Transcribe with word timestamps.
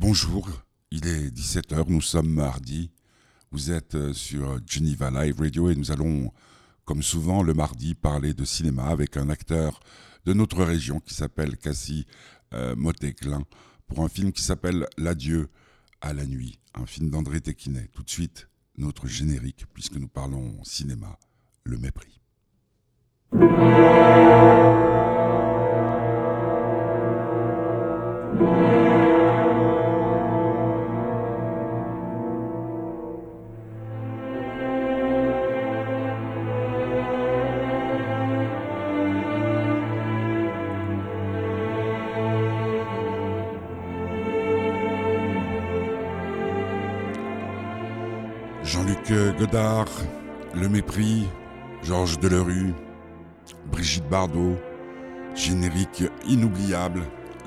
Bonjour, 0.00 0.48
il 0.92 1.08
est 1.08 1.28
17h, 1.36 1.86
nous 1.88 2.00
sommes 2.00 2.32
mardi. 2.32 2.92
Vous 3.50 3.72
êtes 3.72 3.96
euh, 3.96 4.12
sur 4.12 4.60
Geneva 4.64 5.10
Live 5.10 5.40
Radio 5.40 5.70
et 5.70 5.74
nous 5.74 5.90
allons, 5.90 6.32
comme 6.84 7.02
souvent 7.02 7.42
le 7.42 7.52
mardi, 7.52 7.96
parler 7.96 8.32
de 8.32 8.44
cinéma 8.44 8.84
avec 8.84 9.16
un 9.16 9.28
acteur 9.28 9.80
de 10.24 10.34
notre 10.34 10.62
région 10.62 11.00
qui 11.00 11.14
s'appelle 11.14 11.56
Cassie 11.56 12.06
euh, 12.54 12.76
Motéclin 12.76 13.42
pour 13.88 14.04
un 14.04 14.08
film 14.08 14.30
qui 14.30 14.44
s'appelle 14.44 14.86
L'adieu 14.98 15.48
à 16.00 16.12
la 16.12 16.26
nuit, 16.26 16.60
un 16.74 16.86
film 16.86 17.10
d'André 17.10 17.40
Tequinet. 17.40 17.88
Tout 17.92 18.04
de 18.04 18.10
suite, 18.10 18.48
notre 18.76 19.08
générique, 19.08 19.66
puisque 19.74 19.96
nous 19.96 20.06
parlons 20.06 20.62
cinéma, 20.62 21.18
le 21.64 21.76
mépris. 21.76 22.20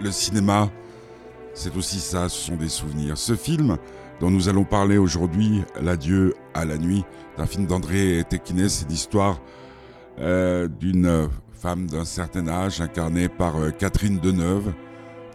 Le 0.02 0.12
cinéma, 0.12 0.70
c'est 1.54 1.76
aussi 1.78 2.00
ça, 2.00 2.28
ce 2.28 2.48
sont 2.48 2.56
des 2.56 2.70
souvenirs. 2.70 3.18
Ce 3.18 3.36
film 3.36 3.78
dont 4.20 4.30
nous 4.30 4.50
allons 4.50 4.64
parler 4.64 4.98
aujourd'hui, 4.98 5.64
L'adieu 5.82 6.34
à 6.54 6.66
la 6.66 6.78
nuit, 6.78 7.04
d'un 7.38 7.46
film 7.46 7.66
d'André 7.66 8.24
Tequinet, 8.28 8.70
c'est 8.70 8.90
l'histoire 8.90 9.40
euh, 10.20 10.68
d'une 10.68 11.30
femme 11.54 11.88
d'un 11.88 12.06
certain 12.06 12.48
âge 12.48 12.82
incarnée 12.82 13.30
par 13.30 13.58
euh, 13.58 13.72
Catherine 13.72 14.20
Deneuve, 14.20 14.74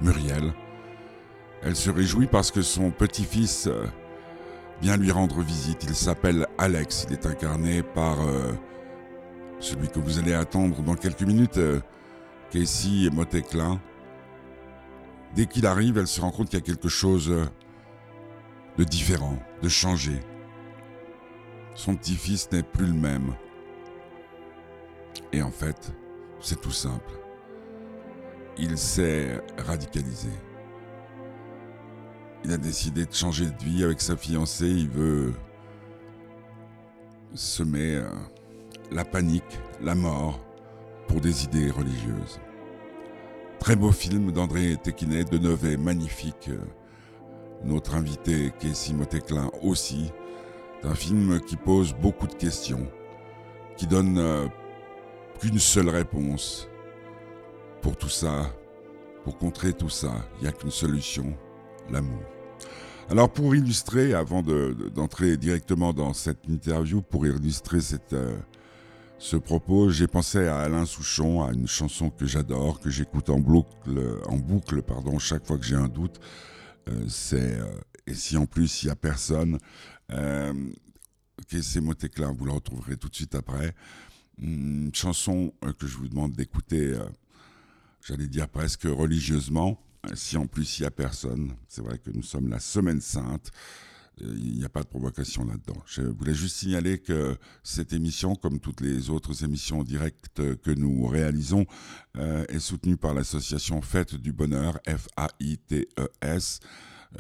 Muriel. 0.03 0.53
Elle 1.63 1.77
se 1.77 1.91
réjouit 1.91 2.27
parce 2.27 2.51
que 2.51 2.63
son 2.63 2.91
petit-fils... 2.91 3.67
Euh, 3.67 3.85
vient 4.83 4.99
lui 4.99 5.11
rendre 5.11 5.41
visite. 5.41 5.85
Il 5.85 5.95
s'appelle 5.95 6.47
Alex. 6.59 7.07
Il 7.09 7.15
est 7.15 7.25
incarné 7.25 7.83
par 7.83 8.19
celui 9.59 9.89
que 9.89 9.99
vous 9.99 10.19
allez 10.19 10.35
attendre 10.35 10.83
dans 10.83 10.97
quelques 10.97 11.23
minutes, 11.23 11.59
Casey 12.51 13.11
Motéclin. 13.11 13.81
Dès 15.35 15.47
qu'il 15.47 15.67
arrive, 15.67 15.99
elle 15.99 16.07
se 16.07 16.21
rend 16.21 16.31
compte 16.31 16.49
qu'il 16.49 16.59
y 16.59 16.63
a 16.63 16.65
quelque 16.65 16.89
chose 16.89 17.31
euh, 17.31 17.45
de 18.79 18.85
différent, 18.85 19.39
de 19.63 19.69
changé. 19.69 20.21
Son 21.75 21.95
petit-fils 21.95 22.51
n'est 22.53 22.63
plus 22.63 22.87
le 22.87 22.95
même. 22.95 23.35
Et 25.33 25.43
en 25.43 25.51
fait, 25.51 25.93
c'est 26.41 26.61
tout 26.61 26.71
simple. 26.71 27.13
Il 28.57 28.79
s'est 28.79 29.43
radicalisé. 29.59 30.31
Il 32.45 32.53
a 32.53 32.57
décidé 32.57 33.05
de 33.05 33.13
changer 33.13 33.47
de 33.47 33.65
vie 33.65 33.85
avec 33.85 34.01
sa 34.01 34.17
fiancée. 34.17 34.69
Il 34.69 34.89
veut 34.89 35.35
semer 37.35 37.97
euh, 37.97 38.09
la 38.91 39.05
panique, 39.05 39.59
la 39.83 39.95
mort 39.95 40.46
pour 41.09 41.21
des 41.21 41.45
idées 41.45 41.71
religieuses. 41.71 42.41
Très 43.59 43.77
beau 43.77 43.91
film 43.91 44.33
d'André 44.33 44.77
Tequinet, 44.83 45.25
de 45.25 45.39
neuf 45.39 45.65
est 45.65 45.77
magnifique. 45.77 46.51
Notre 47.65 47.95
invité 47.95 48.53
Casey 48.61 48.95
Motéclin 48.95 49.51
aussi. 49.63 50.13
C'est 50.81 50.89
un 50.89 50.95
film 50.95 51.41
qui 51.41 51.57
pose 51.57 51.95
beaucoup 51.95 52.27
de 52.27 52.35
questions, 52.35 52.87
qui 53.77 53.87
donne 53.87 54.19
euh, 54.19 54.47
qu'une 55.41 55.59
seule 55.59 55.89
réponse. 55.89 56.69
Pour 57.81 57.97
tout 57.97 58.09
ça, 58.09 58.53
pour 59.25 59.39
contrer 59.39 59.73
tout 59.73 59.89
ça, 59.89 60.13
il 60.39 60.43
n'y 60.43 60.49
a 60.49 60.53
qu'une 60.53 60.71
solution, 60.71 61.35
l'amour. 61.91 62.23
Alors 63.09 63.31
pour 63.31 63.55
illustrer, 63.55 64.15
avant 64.15 64.43
d'entrer 64.43 65.37
directement 65.37 65.93
dans 65.93 66.13
cette 66.13 66.47
interview, 66.49 67.03
pour 67.03 67.27
illustrer 67.27 67.81
cette, 67.81 68.13
euh, 68.13 68.37
ce 69.19 69.37
propos, 69.37 69.91
j'ai 69.91 70.07
pensé 70.07 70.47
à 70.47 70.59
Alain 70.59 70.85
Souchon, 70.85 71.43
à 71.43 71.53
une 71.53 71.67
chanson 71.67 72.11
que 72.11 72.27
j'adore, 72.27 72.81
que 72.81 72.91
j'écoute 72.91 73.31
en 73.31 73.39
boucle, 73.39 74.21
en 74.27 74.37
boucle 74.37 74.83
pardon, 74.83 75.19
chaque 75.19 75.47
fois 75.47 75.59
que 75.59 75.65
j'ai 75.65 75.75
un 75.75 75.89
doute. 75.89 76.21
Euh, 76.89 77.07
c'est 77.09 77.59
euh, 77.59 77.67
Et 78.07 78.15
si 78.15 78.37
en 78.37 78.47
plus 78.47 78.83
il 78.83 78.87
n'y 78.87 78.93
a 78.93 78.97
personne, 78.97 79.59
okay, 80.11 81.63
c'est 81.63 81.81
Motéclin, 81.81 82.33
vous 82.33 82.45
le 82.45 82.53
retrouverez 82.53 82.97
tout 82.97 83.09
de 83.09 83.15
suite 83.15 83.35
après. 83.35 83.75
Une 84.39 84.95
chanson 84.95 85.55
que 85.79 85.87
je 85.87 85.97
vous 85.97 86.09
demande 86.09 86.33
d'écouter, 86.33 86.95
j'allais 88.03 88.29
dire 88.29 88.49
presque 88.49 88.85
religieusement. 88.85 89.83
Si 90.15 90.37
en 90.37 90.47
plus 90.47 90.79
il 90.79 90.83
n'y 90.83 90.87
a 90.87 90.91
personne, 90.91 91.55
c'est 91.69 91.83
vrai 91.83 91.99
que 91.99 92.11
nous 92.11 92.23
sommes 92.23 92.49
la 92.49 92.61
semaine 92.61 93.01
sainte, 93.01 93.51
euh, 93.51 93.96
il 94.21 94.59
n'y 94.59 94.65
a 94.65 94.69
pas 94.69 94.83
de 94.83 94.89
provocation 94.89 95.45
là-dedans. 95.45 95.81
Je 95.87 96.03
voulais 96.03 96.35
juste 96.35 96.57
signaler 96.57 96.99
que 96.99 97.37
cette 97.63 97.93
émission, 97.93 98.35
comme 98.35 98.61
toutes 98.61 98.81
les 98.81 99.11
autres 99.11 99.45
émissions 99.45 99.83
directes 99.83 100.57
que 100.63 100.71
nous 100.71 101.07
réalisons, 101.07 101.67
euh, 102.17 102.45
est 102.49 102.59
soutenue 102.59 102.97
par 102.97 103.15
l'association 103.15 103.83
Fête 103.83 104.15
du 104.15 104.33
Bonheur, 104.33 104.79
F-A-I-T-E-S. 104.87 106.61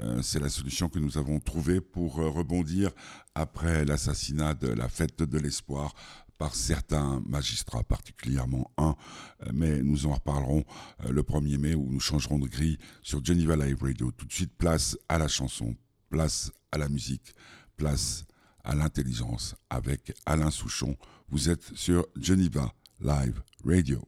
Euh, 0.00 0.20
c'est 0.22 0.40
la 0.40 0.48
solution 0.48 0.88
que 0.88 0.98
nous 0.98 1.18
avons 1.18 1.38
trouvée 1.38 1.80
pour 1.80 2.16
rebondir 2.16 2.90
après 3.34 3.84
l'assassinat 3.84 4.54
de 4.54 4.68
la 4.68 4.88
fête 4.88 5.22
de 5.22 5.38
l'espoir 5.38 5.94
par 6.38 6.54
certains 6.54 7.22
magistrats, 7.26 7.82
particulièrement 7.82 8.70
un, 8.76 8.94
euh, 9.42 9.50
mais 9.54 9.82
nous 9.82 10.06
en 10.06 10.14
reparlerons 10.14 10.64
euh, 11.04 11.12
le 11.12 11.22
1er 11.22 11.58
mai 11.58 11.74
où 11.74 11.88
nous 11.90 12.00
changerons 12.00 12.38
de 12.38 12.48
grille 12.48 12.78
sur 13.02 13.24
Geneva 13.24 13.56
Live 13.56 13.82
Radio. 13.82 14.10
Tout 14.12 14.26
de 14.26 14.32
suite, 14.32 14.52
place 14.56 14.98
à 15.08 15.18
la 15.18 15.28
chanson, 15.28 15.76
place 16.10 16.52
la 16.74 16.88
musique, 16.88 17.34
place 17.76 18.24
à 18.64 18.74
l'intelligence 18.74 19.54
avec 19.70 20.12
Alain 20.26 20.50
Souchon. 20.50 20.96
Vous 21.28 21.50
êtes 21.50 21.74
sur 21.74 22.06
Geneva 22.20 22.72
Live 23.00 23.42
Radio. 23.64 24.06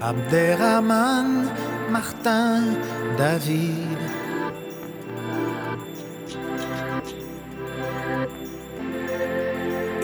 Abderrahman, 0.00 1.50
Martin, 1.90 2.78
David. 3.18 3.97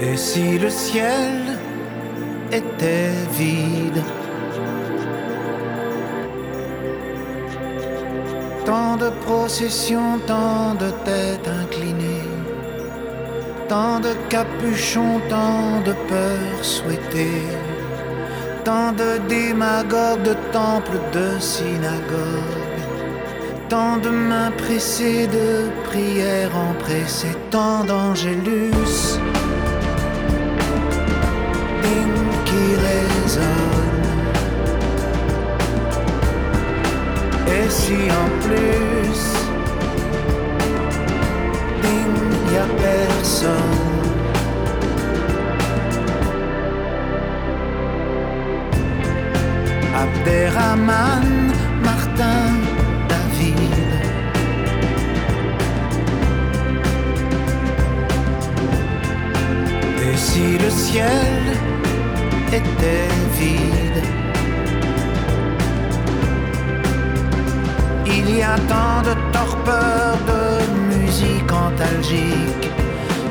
Et 0.06 0.16
si 0.16 0.58
le 0.58 0.70
ciel 0.70 1.58
était 2.52 3.10
vide? 3.38 4.02
Tant 8.64 8.96
de 8.96 9.10
processions, 9.26 10.18
tant 10.26 10.74
de 10.74 10.90
têtes 11.06 11.48
inclinées, 11.62 12.30
tant 13.68 14.00
de 14.00 14.12
capuchons, 14.28 15.20
tant 15.28 15.80
de 15.86 15.92
peurs 16.08 16.64
souhaitées 16.64 17.48
tant 18.64 18.92
de 18.92 19.18
démagogues, 19.28 20.22
de 20.22 20.34
temples, 20.52 20.98
de 21.12 21.38
synagogues, 21.38 22.82
tant 23.68 23.98
de 23.98 24.08
mains 24.08 24.52
pressées, 24.56 25.26
de 25.26 25.68
prières 25.84 26.56
empressées, 26.56 27.36
tant 27.50 27.84
d'angélus 27.84 28.72
si 37.84 38.00
en 38.22 38.28
plus, 38.44 39.20
il 41.94 42.12
n'y 42.46 42.56
a 42.56 42.68
personne. 42.86 43.52
Abderrahman, 50.02 51.26
Martin, 51.88 52.46
David. 53.10 53.76
Et 60.06 60.16
si 60.16 60.46
le 60.64 60.70
ciel 60.70 61.42
était 62.58 63.14
vide? 63.38 64.23
Il 68.16 68.36
y 68.36 68.42
a 68.42 68.56
tant 68.68 69.02
de 69.02 69.14
torpeurs 69.32 70.18
de 70.32 70.94
musique 70.94 71.50
antalgique, 71.50 72.70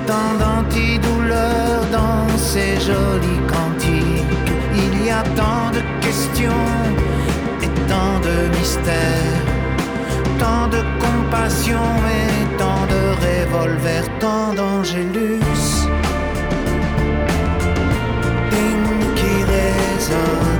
tant 0.05 0.31
d'antidouleurs 0.39 1.85
dans 1.89 2.27
ces 2.37 2.75
jolis 2.87 3.43
cantiques. 3.47 4.49
Il 4.75 5.05
y 5.05 5.09
a 5.09 5.23
tant 5.39 5.71
de 5.71 5.81
questions 6.05 6.67
et 7.61 7.71
tant 7.91 8.15
de 8.27 8.35
mystères, 8.57 9.41
tant 10.37 10.67
de 10.67 10.81
compassion 11.03 11.87
et 12.19 12.57
tant 12.57 12.83
de 12.93 13.01
revolvers, 13.25 14.07
tant 14.19 14.53
d'angélus. 14.53 15.39
Ding 18.51 19.13
qui 19.15 19.33
résonne. 19.53 20.52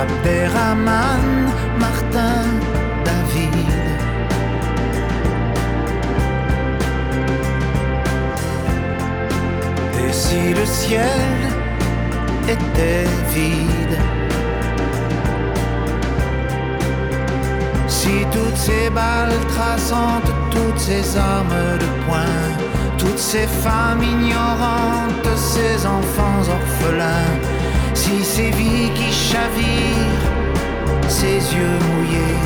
Abderrahman, 0.00 1.52
Martin, 1.78 2.46
David. 3.04 3.70
Et 10.02 10.12
si 10.12 10.54
le 10.54 10.64
ciel 10.64 11.30
était 12.48 13.10
vide? 13.34 13.98
Si 17.86 18.24
toutes 18.32 18.56
ces 18.56 18.88
balles 18.88 19.38
traçantes, 19.54 20.32
toutes 20.50 20.78
ces 20.78 21.18
armes 21.18 21.76
de 21.78 21.88
poing 22.06 22.48
Toutes 22.96 23.18
ces 23.18 23.46
femmes 23.46 24.02
ignorantes, 24.02 25.36
ces 25.36 25.84
enfants 25.86 26.42
orphelins 26.58 27.49
Si 28.02 28.24
ces 28.24 28.50
vies 28.52 28.90
qui 28.94 29.12
chavirent, 29.12 30.26
ces 31.06 31.38
yeux 31.54 31.78
mouillés 31.86 32.40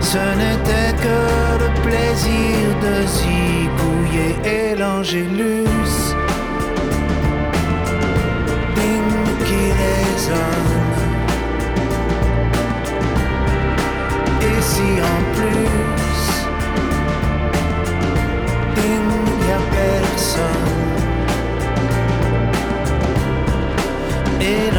Ce 0.00 0.18
n'était 0.40 0.92
que 1.04 1.18
le 1.62 1.70
plaisir 1.86 2.58
de 2.84 2.94
zigouiller 3.06 4.32
et 4.56 4.74
l'angélus 4.74 5.98
ding 8.76 9.14
qui 9.46 9.64
résonne. 9.82 10.74
Et 14.50 14.60
si 14.70 14.88
en 15.14 15.20
plus, 15.36 16.18
ding, 18.74 19.10
y 19.46 19.50
a 19.52 19.62
personne. 19.78 20.68
Et 24.40 24.70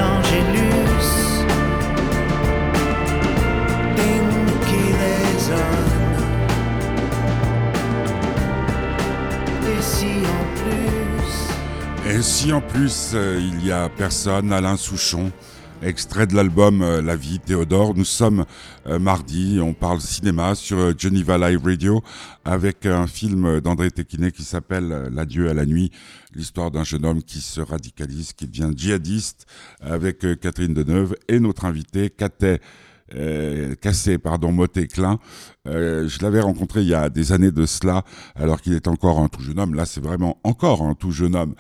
Et 12.06 12.22
si 12.22 12.52
en 12.54 12.62
plus 12.62 13.12
euh, 13.14 13.40
il 13.42 13.66
y 13.66 13.72
a 13.72 13.90
personne, 13.90 14.54
Alain 14.54 14.78
Souchon, 14.78 15.32
extrait 15.84 16.28
de 16.28 16.36
l'album 16.36 16.82
euh, 16.82 17.02
La 17.02 17.16
vie 17.16 17.40
Théodore, 17.40 17.96
nous 17.96 18.06
sommes 18.06 18.46
euh, 18.88 19.00
mardi, 19.00 19.60
on 19.62 19.74
parle 19.74 20.00
cinéma 20.02 20.56
sur 20.56 20.98
Geneva 20.98 21.38
Live 21.38 21.64
Radio 21.64 22.02
avec 22.46 22.86
un 22.86 23.06
film 23.06 23.60
d'André 23.60 23.92
Tequinet 23.92 24.32
qui 24.32 24.44
s'appelle 24.44 25.10
L'adieu 25.12 25.50
à 25.50 25.54
la 25.54 25.66
nuit, 25.66 25.92
l'histoire 26.34 26.72
d'un 26.72 26.84
jeune 26.84 27.06
homme 27.06 27.22
qui 27.22 27.42
se 27.42 27.62
radicalise, 27.62 28.34
qui 28.34 28.48
devient 28.48 28.72
djihadiste 28.76 29.46
avec 29.82 30.20
Catherine 30.40 30.74
Deneuve 30.74 31.16
et 31.28 31.40
notre 31.40 31.66
invité 31.66 32.10
Catet 32.10 32.62
euh, 33.16 33.76
Cassé, 33.76 34.18
pardon, 34.18 34.52
Motet-Klein. 34.52 35.20
Euh, 35.68 36.08
je 36.08 36.22
l'avais 36.22 36.42
rencontré 36.42 36.82
il 36.82 36.88
y 36.88 36.94
a 36.94 37.10
des 37.10 37.32
années 37.32 37.52
de 37.52 37.66
cela, 37.66 38.04
alors 38.36 38.62
qu'il 38.62 38.74
est 38.74 38.88
encore 38.88 39.20
un 39.20 39.28
tout 39.28 39.42
jeune 39.42 39.60
homme. 39.60 39.74
Là, 39.74 39.86
c'est 39.86 40.04
vraiment 40.04 40.40
encore 40.44 40.84
un 40.84 40.94
tout 40.94 41.12
jeune 41.12 41.36
homme. 41.36 41.56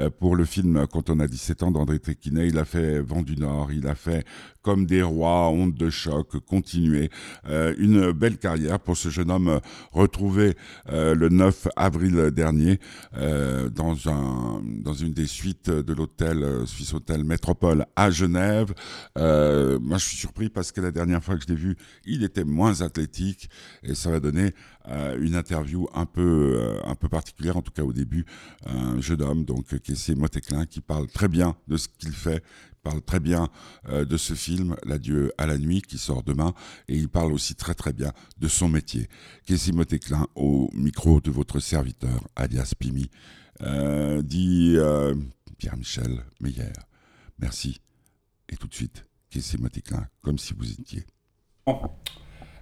Euh, 0.00 0.10
pour 0.10 0.36
le 0.36 0.44
film 0.44 0.86
Quand 0.90 1.10
on 1.10 1.20
a 1.20 1.28
17 1.28 1.62
ans 1.62 1.70
d'André 1.70 1.98
Tequinet, 1.98 2.48
il 2.48 2.58
a 2.58 2.64
fait 2.64 3.00
Vent 3.00 3.22
du 3.22 3.36
Nord, 3.36 3.72
il 3.72 3.86
a 3.86 3.94
fait 3.94 4.24
Comme 4.62 4.86
des 4.86 5.02
rois, 5.02 5.48
Honte 5.48 5.74
de 5.74 5.90
choc, 5.90 6.38
Continuer. 6.46 7.10
Euh, 7.48 7.74
une 7.78 8.12
belle 8.12 8.38
carrière 8.38 8.80
pour 8.80 8.96
ce 8.96 9.10
jeune 9.10 9.30
homme 9.30 9.60
retrouvé 9.92 10.56
euh, 10.88 11.14
le 11.14 11.28
9 11.28 11.68
avril 11.76 12.30
dernier 12.30 12.78
dans, 13.12 14.08
un, 14.08 14.62
dans 14.64 14.94
une 14.94 15.12
des 15.12 15.26
suites 15.26 15.70
de 15.70 15.92
l'hôtel 15.92 16.66
Suisse 16.66 16.94
Hôtel 16.94 17.24
Métropole 17.24 17.86
à 17.96 18.10
Genève. 18.10 18.72
Moi, 19.16 19.98
je 19.98 20.04
suis 20.04 20.16
surpris 20.16 20.48
parce 20.48 20.72
que 20.72 20.80
la 20.80 20.90
dernière 20.90 21.22
fois 21.22 21.36
que 21.36 21.42
je 21.42 21.48
l'ai 21.48 21.58
vu, 21.58 21.76
il 22.04 22.24
était 22.24 22.44
moins 22.44 22.80
athlétique 22.80 23.48
et 23.82 23.94
ça 23.94 24.10
va 24.10 24.20
donner 24.20 24.54
une 24.86 25.34
interview 25.34 25.86
un 25.94 26.06
peu, 26.06 26.54
euh, 26.56 26.80
un 26.84 26.94
peu 26.94 27.08
particulière, 27.08 27.56
en 27.56 27.62
tout 27.62 27.72
cas 27.72 27.82
au 27.82 27.92
début. 27.92 28.24
Un 28.66 29.00
jeune 29.00 29.22
homme, 29.22 29.44
donc, 29.44 29.78
qui 29.80 29.92
est 29.92 29.94
c'est 29.94 30.14
Motéclin, 30.14 30.66
qui 30.66 30.80
parle 30.80 31.06
très 31.06 31.28
bien 31.28 31.56
de 31.68 31.76
ce 31.76 31.88
qu'il 31.88 32.12
fait, 32.12 32.42
parle 32.82 33.00
très 33.02 33.20
bien 33.20 33.48
euh, 33.88 34.04
de 34.04 34.16
ce 34.16 34.34
film, 34.34 34.76
L'adieu 34.84 35.32
à 35.38 35.46
la 35.46 35.58
nuit, 35.58 35.82
qui 35.82 35.98
sort 35.98 36.22
demain, 36.22 36.52
et 36.88 36.96
il 36.96 37.08
parle 37.08 37.32
aussi 37.32 37.54
très 37.54 37.74
très 37.74 37.92
bien 37.92 38.12
de 38.38 38.48
son 38.48 38.68
métier. 38.68 39.08
Kessie 39.46 39.72
Motéclin, 39.72 40.26
au 40.34 40.68
micro 40.72 41.20
de 41.20 41.30
votre 41.30 41.60
serviteur, 41.60 42.28
alias 42.36 42.74
Pimi, 42.78 43.10
euh, 43.62 44.22
dit 44.22 44.74
euh, 44.76 45.14
Pierre-Michel 45.58 46.24
Meyer. 46.40 46.72
Merci. 47.38 47.80
Et 48.48 48.56
tout 48.56 48.66
de 48.66 48.74
suite, 48.74 49.04
Kessie 49.30 49.58
Motéclin, 49.58 50.06
comme 50.22 50.38
si 50.38 50.54
vous 50.54 50.70
étiez. 50.70 51.04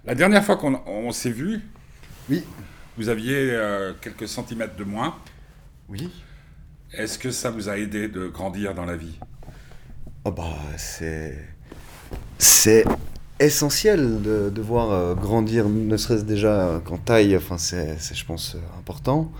La 0.05 0.15
dernière 0.15 0.43
fois 0.43 0.57
qu'on 0.57 0.81
on 0.85 1.11
s'est 1.11 1.31
vu, 1.31 1.61
Oui. 2.29 2.43
vous 2.97 3.09
aviez 3.09 3.51
euh, 3.51 3.93
quelques 3.99 4.27
centimètres 4.27 4.75
de 4.75 4.83
moins. 4.83 5.15
Oui. 5.89 6.09
Est-ce 6.93 7.17
que 7.17 7.31
ça 7.31 7.49
vous 7.49 7.69
a 7.69 7.77
aidé 7.77 8.07
de 8.07 8.27
grandir 8.27 8.73
dans 8.73 8.85
la 8.85 8.95
vie? 8.95 9.17
Oh 10.25 10.31
bah, 10.31 10.57
c'est. 10.77 11.37
C'est 12.37 12.85
essentiel 13.39 14.21
de, 14.21 14.51
de 14.53 14.61
voir 14.61 14.91
euh, 14.91 15.15
grandir, 15.15 15.67
ne 15.69 15.97
serait-ce 15.97 16.23
déjà 16.23 16.81
qu'en 16.85 16.97
taille, 16.97 17.35
enfin, 17.35 17.57
c'est, 17.57 17.97
c'est, 17.99 18.15
je 18.15 18.25
pense, 18.25 18.55
euh, 18.55 18.79
important. 18.79 19.31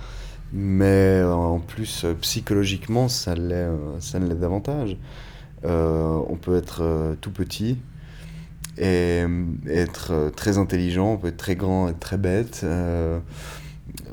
Mais 0.54 1.22
en 1.24 1.60
plus, 1.60 2.06
psychologiquement, 2.20 3.08
ça 3.08 3.36
l'est, 3.36 3.70
ça 4.00 4.20
l'est 4.20 4.36
davantage. 4.36 4.98
On 5.64 6.38
peut 6.42 6.58
être 6.58 7.16
tout 7.22 7.32
petit 7.32 7.78
et, 8.82 9.24
et 9.70 9.78
être 9.78 10.12
euh, 10.12 10.30
très 10.30 10.58
intelligent, 10.58 11.14
on 11.14 11.18
peut 11.18 11.28
être 11.30 11.38
très 11.38 11.56
grand 11.56 11.88
et 11.90 11.94
très 11.94 12.18
bête. 12.18 12.62
euh, 12.64 13.20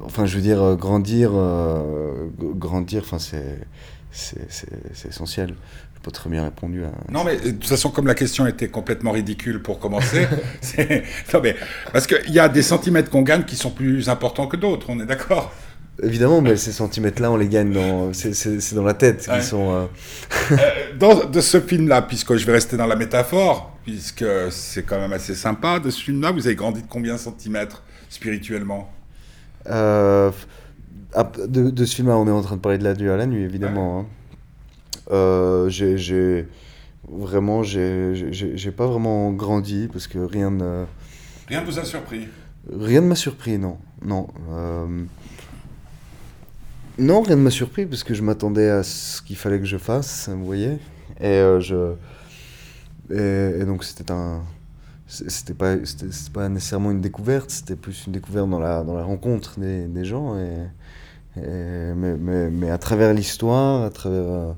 enfin, 0.05 0.27
je 0.27 0.37
veux 0.37 0.43
dire, 0.43 0.63
euh, 0.63 0.75
grandir, 0.77 1.31
euh, 1.35 2.29
grandir, 2.39 3.03
enfin, 3.05 3.19
c'est, 3.19 3.59
c'est, 4.11 5.09
essentiel. 5.09 5.55
Je 5.97 6.03
pas 6.05 6.11
très 6.13 6.31
bien 6.31 6.45
répondu 6.45 6.85
à. 6.85 6.91
Non, 7.11 7.25
mais 7.25 7.37
de 7.39 7.51
toute 7.51 7.67
façon, 7.67 7.91
comme 7.91 8.07
la 8.07 8.15
question 8.15 8.47
était 8.47 8.69
complètement 8.69 9.11
ridicule 9.11 9.61
pour 9.63 9.81
commencer, 9.81 10.29
non, 11.35 11.41
mais, 11.43 11.57
parce 11.93 12.07
qu'il 12.07 12.31
y 12.33 12.39
a 12.39 12.49
des 12.49 12.63
centimètres 12.63 13.11
qu'on 13.11 13.23
gagne 13.23 13.43
qui 13.45 13.57
sont 13.57 13.71
plus 13.71 14.09
importants 14.09 14.47
que 14.47 14.57
d'autres, 14.57 14.87
on 14.91 15.01
est 15.01 15.07
d'accord? 15.07 15.53
Évidemment, 16.01 16.41
mais 16.41 16.57
ces 16.57 16.71
centimètres-là, 16.71 17.33
on 17.33 17.37
les 17.37 17.49
gagne 17.49 17.73
dans, 17.73 18.13
c'est, 18.13 18.75
dans 18.77 18.85
la 18.85 18.95
tête 18.95 19.29
Ouais. 19.29 19.43
sont. 19.43 19.73
euh, 19.73 19.87
Euh, 20.53 20.57
Dans 20.97 21.25
de 21.25 21.41
ce 21.41 21.59
film-là, 21.61 22.03
puisque 22.03 22.37
je 22.37 22.47
vais 22.47 22.53
rester 22.53 22.77
dans 22.77 22.87
la 22.87 22.95
métaphore, 22.95 23.77
puisque 23.89 24.25
c'est 24.51 24.83
quand 24.83 24.99
même 25.01 25.15
assez 25.15 25.35
sympa, 25.35 25.81
de 25.81 25.89
ce 25.89 26.03
film-là, 26.03 26.31
vous 26.31 26.47
avez 26.47 26.57
grandi 26.57 26.83
de 26.83 26.87
combien 26.87 27.15
de 27.15 27.19
centimètres 27.19 27.83
spirituellement? 28.11 28.91
Euh, 29.67 30.31
de, 31.49 31.71
de 31.71 31.85
ce 31.87 31.97
film-là, 31.97 32.19
on 32.19 32.27
est 32.27 32.31
en 32.31 32.43
train 32.43 32.57
de 32.57 32.61
parler 32.61 32.77
de 32.77 32.85
l'adieu 32.85 33.11
à 33.13 33.17
la 33.17 33.25
nuit, 33.25 33.43
évidemment. 33.43 34.01
hein. 34.01 34.07
Euh, 35.11 35.71
j'ai, 35.71 36.47
vraiment, 37.11 37.63
j'ai, 37.63 38.71
pas 38.77 38.87
vraiment 38.87 39.33
grandi 39.33 39.89
parce 39.91 40.07
que 40.07 40.19
rien 40.19 40.51
ne, 40.51 40.85
Rien 41.49 41.63
ne 41.63 41.67
vous 41.67 41.79
a 41.79 41.85
surpris? 41.85 42.29
Rien 42.71 43.01
ne 43.01 43.07
m'a 43.07 43.15
surpris, 43.15 43.57
non, 43.57 43.79
non. 44.05 44.29
euh, 44.51 44.87
Non, 46.99 47.23
rien 47.23 47.37
ne 47.37 47.41
m'a 47.43 47.51
surpris 47.51 47.87
parce 47.87 48.05
que 48.05 48.13
je 48.13 48.23
m'attendais 48.23 48.69
à 48.69 48.83
ce 48.83 49.23
qu'il 49.23 49.37
fallait 49.37 49.59
que 49.59 49.65
je 49.65 49.79
fasse, 49.79 50.29
vous 50.29 50.45
voyez. 50.45 50.73
Et 51.21 51.27
euh, 51.27 51.59
je 51.61 51.95
et, 53.11 53.61
et 53.61 53.65
donc 53.65 53.85
c'était 53.85 54.11
un 54.11 54.43
c'était 55.09 55.55
pas, 55.55 55.75
c'était 55.85 56.09
pas 56.33 56.49
nécessairement 56.49 56.91
une 56.91 57.01
découverte, 57.01 57.51
c'était 57.51 57.77
plus 57.77 58.07
une 58.07 58.13
découverte 58.13 58.49
dans 58.51 58.59
la, 58.59 58.85
dans 58.85 58.95
la 58.95 59.03
rencontre 59.03 59.59
des, 59.59 59.87
des 59.87 60.05
gens. 60.05 60.39
Et, 60.39 60.69
mais, 61.37 62.17
mais, 62.17 62.51
mais, 62.51 62.71
à 62.71 62.79
travers 62.79 63.15
l'histoire, 63.15 63.85
à 63.85 63.91
travers 63.91 64.31
euh, 64.31 64.53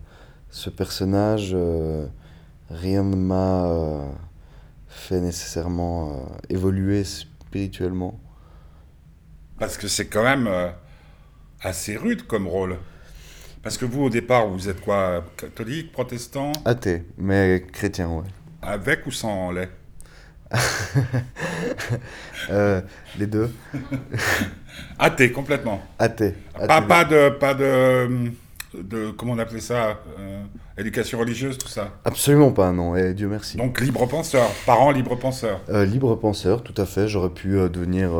ce 0.51 0.71
personnage, 0.71 1.51
euh, 1.55 2.07
rien 2.71 3.05
ne 3.05 3.17
m'a 3.17 3.67
euh, 3.67 4.09
fait 4.89 5.21
nécessairement 5.21 6.27
évoluer 6.49 7.05
spirituellement. 7.05 8.19
Parce 9.59 9.77
que 9.77 9.89
c'est 9.89 10.07
quand 10.07 10.25
même 10.25 10.49
assez 11.61 11.97
rude 11.97 12.27
comme 12.27 12.49
rôle. 12.49 12.79
Parce 13.63 13.77
que 13.77 13.85
vous, 13.85 14.05
au 14.05 14.11
départ, 14.11 14.49
vous 14.49 14.71
êtes 14.71 14.81
quoi 14.81 15.23
Catholique, 15.37 15.93
protestant? 15.93 16.53
Athée, 16.65 17.05
mais 17.19 17.67
chrétien, 17.71 18.09
ouais. 18.09 18.25
Avec 18.63 19.07
ou 19.07 19.11
sans 19.11 19.51
lait? 19.51 19.69
Euh, 22.49 22.81
Les 23.19 23.27
deux. 23.27 23.51
Athée, 24.99 25.31
complètement. 25.31 25.81
Athée. 25.99 26.35
Pas, 26.67 26.81
pas, 26.83 27.05
de, 27.05 27.29
pas 27.29 27.55
de, 27.55 28.31
de. 28.75 29.11
Comment 29.11 29.35
on 29.35 29.39
appelait 29.39 29.61
ça 29.61 30.01
euh, 30.19 30.43
Éducation 30.79 31.19
religieuse, 31.19 31.59
tout 31.59 31.69
ça? 31.69 31.91
Absolument 32.05 32.51
pas, 32.51 32.73
non, 32.73 32.97
et 32.97 33.13
Dieu 33.15 33.29
merci. 33.29 33.57
Donc 33.59 33.81
libre 33.81 34.07
penseur, 34.07 34.49
parent 34.67 34.91
libre 34.91 35.17
penseur. 35.17 35.61
Euh, 35.69 35.85
libre 35.85 36.15
penseur, 36.17 36.63
tout 36.63 36.75
à 36.81 36.87
fait. 36.87 37.07
J'aurais 37.09 37.31
pu 37.31 37.51
devenir 37.69 38.11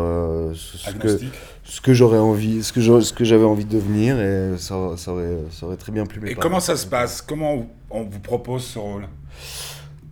ce, 0.55 0.93
que, 0.93 1.19
ce 1.65 1.81
que 1.81 1.95
j'aurais 1.95 2.19
envie, 2.19 2.63
ce 2.63 2.73
que 2.73 3.01
ce 3.01 3.13
que 3.13 3.25
j'avais 3.25 3.45
envie 3.45 3.65
de 3.65 3.75
devenir, 3.75 4.21
et 4.21 4.59
ça, 4.59 4.77
ça, 4.97 5.13
aurait, 5.13 5.39
ça 5.51 5.67
aurait 5.67 5.77
très 5.79 5.93
bien 5.93 6.05
plu. 6.05 6.29
Et 6.29 6.35
comment 6.35 6.61
ça 6.61 6.77
se 6.77 6.87
passe? 6.87 7.23
Comment 7.23 7.67
on 7.89 8.03
vous 8.03 8.21
propose 8.21 8.65
ce 8.65 8.79
rôle? 8.79 9.07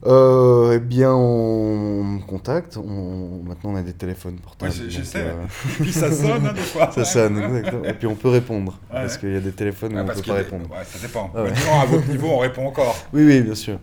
Euh, 0.07 0.75
eh 0.77 0.79
bien, 0.79 1.13
on 1.13 2.05
me 2.05 2.21
contacte. 2.21 2.77
On... 2.77 3.43
Maintenant, 3.45 3.73
on 3.73 3.77
a 3.77 3.83
des 3.83 3.93
téléphones 3.93 4.37
portables. 4.37 4.73
Ouais, 4.73 4.89
je, 4.89 5.03
sais. 5.03 5.19
Euh, 5.19 5.45
et 5.45 5.83
puis 5.83 5.93
ça 5.93 6.13
sonne, 6.13 6.47
hein, 6.47 6.53
des 6.53 6.61
fois. 6.61 6.91
ça 6.95 7.05
sonne, 7.05 7.39
exactement. 7.39 7.85
Et 7.85 7.95
puis 7.95 8.07
on 8.07 8.15
peut 8.15 8.29
répondre. 8.29 8.79
parce 8.91 9.19
qu'il 9.19 9.33
y 9.33 9.37
a 9.37 9.41
des 9.41 9.53
téléphones 9.53 9.95
où 9.95 9.99
on 9.99 10.05
ne 10.05 10.13
peut 10.13 10.23
pas 10.23 10.35
répondre. 10.35 10.69
Ça 10.85 10.99
dépend. 11.07 11.33
à 11.35 11.87
votre 11.87 12.09
niveau, 12.09 12.29
on 12.29 12.39
répond 12.39 12.67
encore. 12.67 12.97
Oui, 13.13 13.25
oui, 13.25 13.41
bien 13.41 13.55
sûr. 13.55 13.79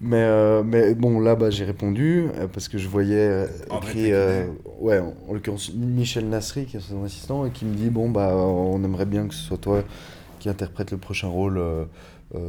Mais, 0.00 0.22
euh, 0.22 0.62
mais 0.64 0.94
bon, 0.94 1.18
là, 1.20 1.34
bah, 1.34 1.50
j'ai 1.50 1.64
répondu 1.64 2.26
parce 2.52 2.68
que 2.68 2.78
je 2.78 2.86
voyais 2.88 3.46
écrit, 3.76 4.12
ouais, 4.80 5.00
en, 5.00 5.32
l'occurrence, 5.32 5.72
Michel 5.74 6.28
Nasri, 6.28 6.66
qui 6.66 6.76
est 6.76 6.80
son 6.80 7.02
assistant, 7.04 7.46
et 7.46 7.50
qui 7.50 7.64
me 7.64 7.74
dit 7.74 7.88
Bon, 7.88 8.08
bah, 8.08 8.34
on 8.36 8.82
aimerait 8.84 9.06
bien 9.06 9.26
que 9.26 9.34
ce 9.34 9.42
soit 9.42 9.58
toi 9.58 9.82
qui 10.38 10.48
interprète 10.48 10.92
le 10.92 10.98
prochain 10.98 11.28
rôle 11.28 11.60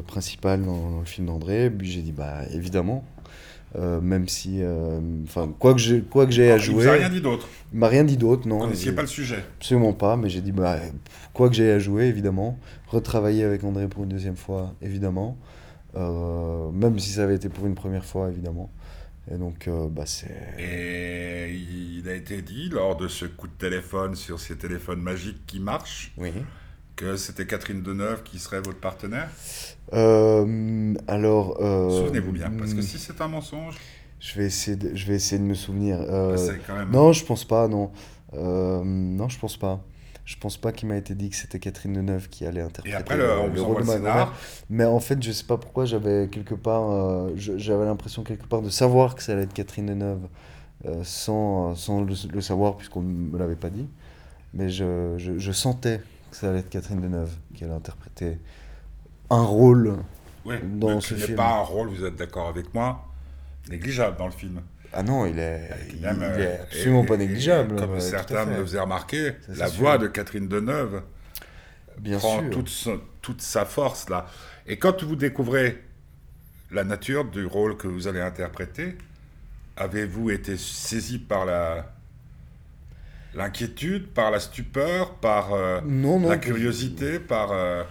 principal 0.08 0.64
dans, 0.64 1.00
le 1.00 1.06
film 1.06 1.28
d'André. 1.28 1.70
Puis 1.70 1.92
j'ai 1.92 2.02
dit, 2.02 2.12
bah 2.12 2.42
évidemment. 2.54 3.06
Euh, 3.76 4.02
même 4.02 4.28
si, 4.28 4.64
euh, 4.64 5.00
enfin, 5.26 5.54
quoi 5.60 5.74
que 5.74 5.80
j'ai, 5.80 6.02
quoi 6.02 6.26
que 6.26 6.32
j'ai 6.32 6.52
à 6.52 6.58
jouer. 6.58 6.86
Il 6.86 6.88
m'a 6.88 6.94
rien 6.94 7.10
dit 7.10 7.22
d'autre. 7.22 7.48
Il 7.72 7.80
m'a 7.80 7.88
rien 7.88 8.04
dit 8.04 8.18
d'autre, 8.18 8.48
non. 8.48 8.60
Connaissiez 8.60 8.94
pas 8.94 9.02
le 9.04 9.08
sujet. 9.08 9.44
Absolument 9.58 9.94
pas, 9.94 10.18
mais 10.18 10.30
j'ai 10.30 10.42
dit, 10.42 10.52
bah, 10.52 10.80
quoi 11.34 11.50
que 11.50 11.56
j'ai 11.56 11.72
à 11.72 11.80
jouer, 11.80 12.06
évidemment. 12.06 12.58
Retravailler 12.88 13.44
avec 13.44 13.64
André 13.64 13.88
pour 13.88 14.04
une 14.04 14.10
deuxième 14.10 14.38
fois, 14.38 14.74
évidemment. 14.82 15.38
même 15.96 16.98
si 16.98 17.12
ça 17.12 17.24
avait 17.24 17.36
été 17.36 17.50
pour 17.50 17.68
une 17.68 17.76
première 17.76 18.06
fois, 18.06 18.30
évidemment. 18.30 18.72
Et 19.32 19.38
donc, 19.38 19.70
bah, 19.92 20.06
c'est. 20.08 20.56
Et 20.58 21.54
il 21.54 22.10
a 22.10 22.16
été 22.16 22.42
dit 22.42 22.70
lors 22.70 22.98
de 22.98 23.08
ce 23.08 23.26
coup 23.26 23.48
de 23.48 23.54
téléphone 23.54 24.16
sur 24.16 24.40
ces 24.40 24.58
téléphones 24.58 25.02
magiques 25.02 25.46
qui 25.46 25.60
marchent. 25.60 26.12
Oui 26.18 26.32
que 27.00 27.16
c'était 27.16 27.46
Catherine 27.46 27.82
Deneuve 27.82 28.24
qui 28.24 28.40
serait 28.40 28.58
votre 28.60 28.80
partenaire? 28.80 29.30
Euh, 29.94 30.94
Alors. 31.08 31.58
Euh, 31.62 31.90
Souvenez-vous 31.90 32.34
bien, 32.34 32.52
parce 32.52 32.74
que 32.74 32.82
si 32.82 33.00
c'est 33.00 33.22
un 33.22 33.30
mensonge. 33.30 33.76
Je 34.20 34.38
vais 34.38 34.48
essayer 34.48 34.76
de, 34.76 34.94
je 34.94 35.06
vais 35.08 35.16
essayer 35.16 35.40
de 35.40 35.48
me 35.48 35.54
souvenir. 35.54 35.98
Euh, 36.02 36.36
quand 36.68 36.76
même... 36.76 36.92
Non, 36.92 37.14
je 37.14 37.24
pense 37.24 37.46
pas, 37.46 37.70
non. 37.70 37.92
non, 38.34 39.30
je 39.30 39.40
pense 39.40 39.56
pas. 39.56 39.80
Je 40.26 40.36
pense 40.38 40.58
pas 40.58 40.74
qu'il 40.74 40.90
m'a 40.90 40.98
été 40.98 41.16
dit 41.16 41.30
que 41.30 41.36
c'était 41.38 41.58
Catherine 41.58 41.94
Deneuve 41.94 42.28
qui 42.30 42.46
allait 42.46 42.62
interpréter 42.62 42.96
Et 42.96 43.00
après, 43.00 43.18
le, 43.18 43.32
rôle 43.62 43.82
de 43.82 44.02
ma 44.02 44.34
Mais 44.70 44.84
en 44.84 45.00
fait, 45.00 45.24
je 45.24 45.32
sais 45.32 45.46
pas 45.46 45.58
pourquoi 45.58 45.86
j'avais 45.86 46.28
quelque 46.28 46.54
part, 46.54 47.30
j'avais 47.38 47.86
l'impression 47.86 48.24
quelque 48.24 48.46
part 48.46 48.62
de 48.62 48.70
savoir 48.70 49.16
que 49.16 49.24
ça 49.24 49.32
allait 49.32 49.44
être 49.44 49.54
Catherine 49.54 49.86
Deneuve 49.88 50.28
sans, 51.04 51.76
sans 51.76 52.02
le, 52.04 52.42
savoir 52.42 52.76
puisqu'on 52.76 53.02
ne 53.02 53.32
me 53.32 53.40
l'avait 53.40 53.56
pas 53.56 53.70
dit. 53.70 53.88
Mais 54.54 54.70
je, 54.70 55.14
je, 55.18 55.40
je 55.40 55.52
sentais 55.52 56.02
ça 56.32 56.50
allait 56.50 56.60
être 56.60 56.70
Catherine 56.70 57.02
Deneuve 57.02 57.32
qui 57.56 57.64
allait 57.64 57.74
interpréter 57.74 58.38
un 59.30 59.44
rôle 59.44 59.98
dans 60.64 61.00
ce, 61.02 61.14
film. 61.14 61.36
pas 61.36 61.58
un 61.58 61.62
rôle, 61.62 61.90
vous 61.90 62.06
êtes 62.06 62.16
d'accord 62.16 62.48
avec 62.48 62.74
moi, 62.74 63.06
négligeable 63.70 64.18
dans 64.18 64.26
le 64.26 64.32
film. 64.32 64.62
Ah 64.92 65.04
non, 65.04 65.28
il 65.28 65.38
est, 65.38 65.70
il, 65.94 66.04
est 66.04 66.62
absolument 66.62 67.06
pas 67.06 67.18
négligeable. 67.18 67.76
comme 67.76 68.00
certains 68.00 68.46
me 68.46 68.64
faisaient 68.64 68.80
remarquer, 68.80 69.34
la 69.50 69.68
voix 69.68 69.98
de 69.98 70.08
Catherine 70.08 70.48
Deneuve 70.48 71.04
Bien 72.00 72.18
prend 72.18 72.50
Toute, 72.50 72.72
toute 73.22 73.42
sa 73.42 73.66
force 73.66 74.10
là. 74.10 74.26
Et 74.66 74.78
quand 74.78 75.04
vous 75.04 75.16
découvrez 75.16 75.84
la 76.72 76.84
nature 76.84 77.26
du 77.26 77.46
rôle 77.46 77.78
que 77.78 77.88
vous 77.88 78.08
allez 78.08 78.22
interpréter, 78.22 78.98
avez-vous 79.76 80.30
été 80.30 80.58
saisi 80.58 81.20
par 81.20 81.46
la, 81.46 81.94
L'inquiétude, 83.36 84.08
par 84.08 84.32
la 84.32 84.40
stupeur, 84.40 85.14
par 85.16 85.54
euh, 85.54 85.82
la 86.28 86.38
curiosité, 86.38 87.20
par... 87.20 87.52
Euh... 87.52 87.84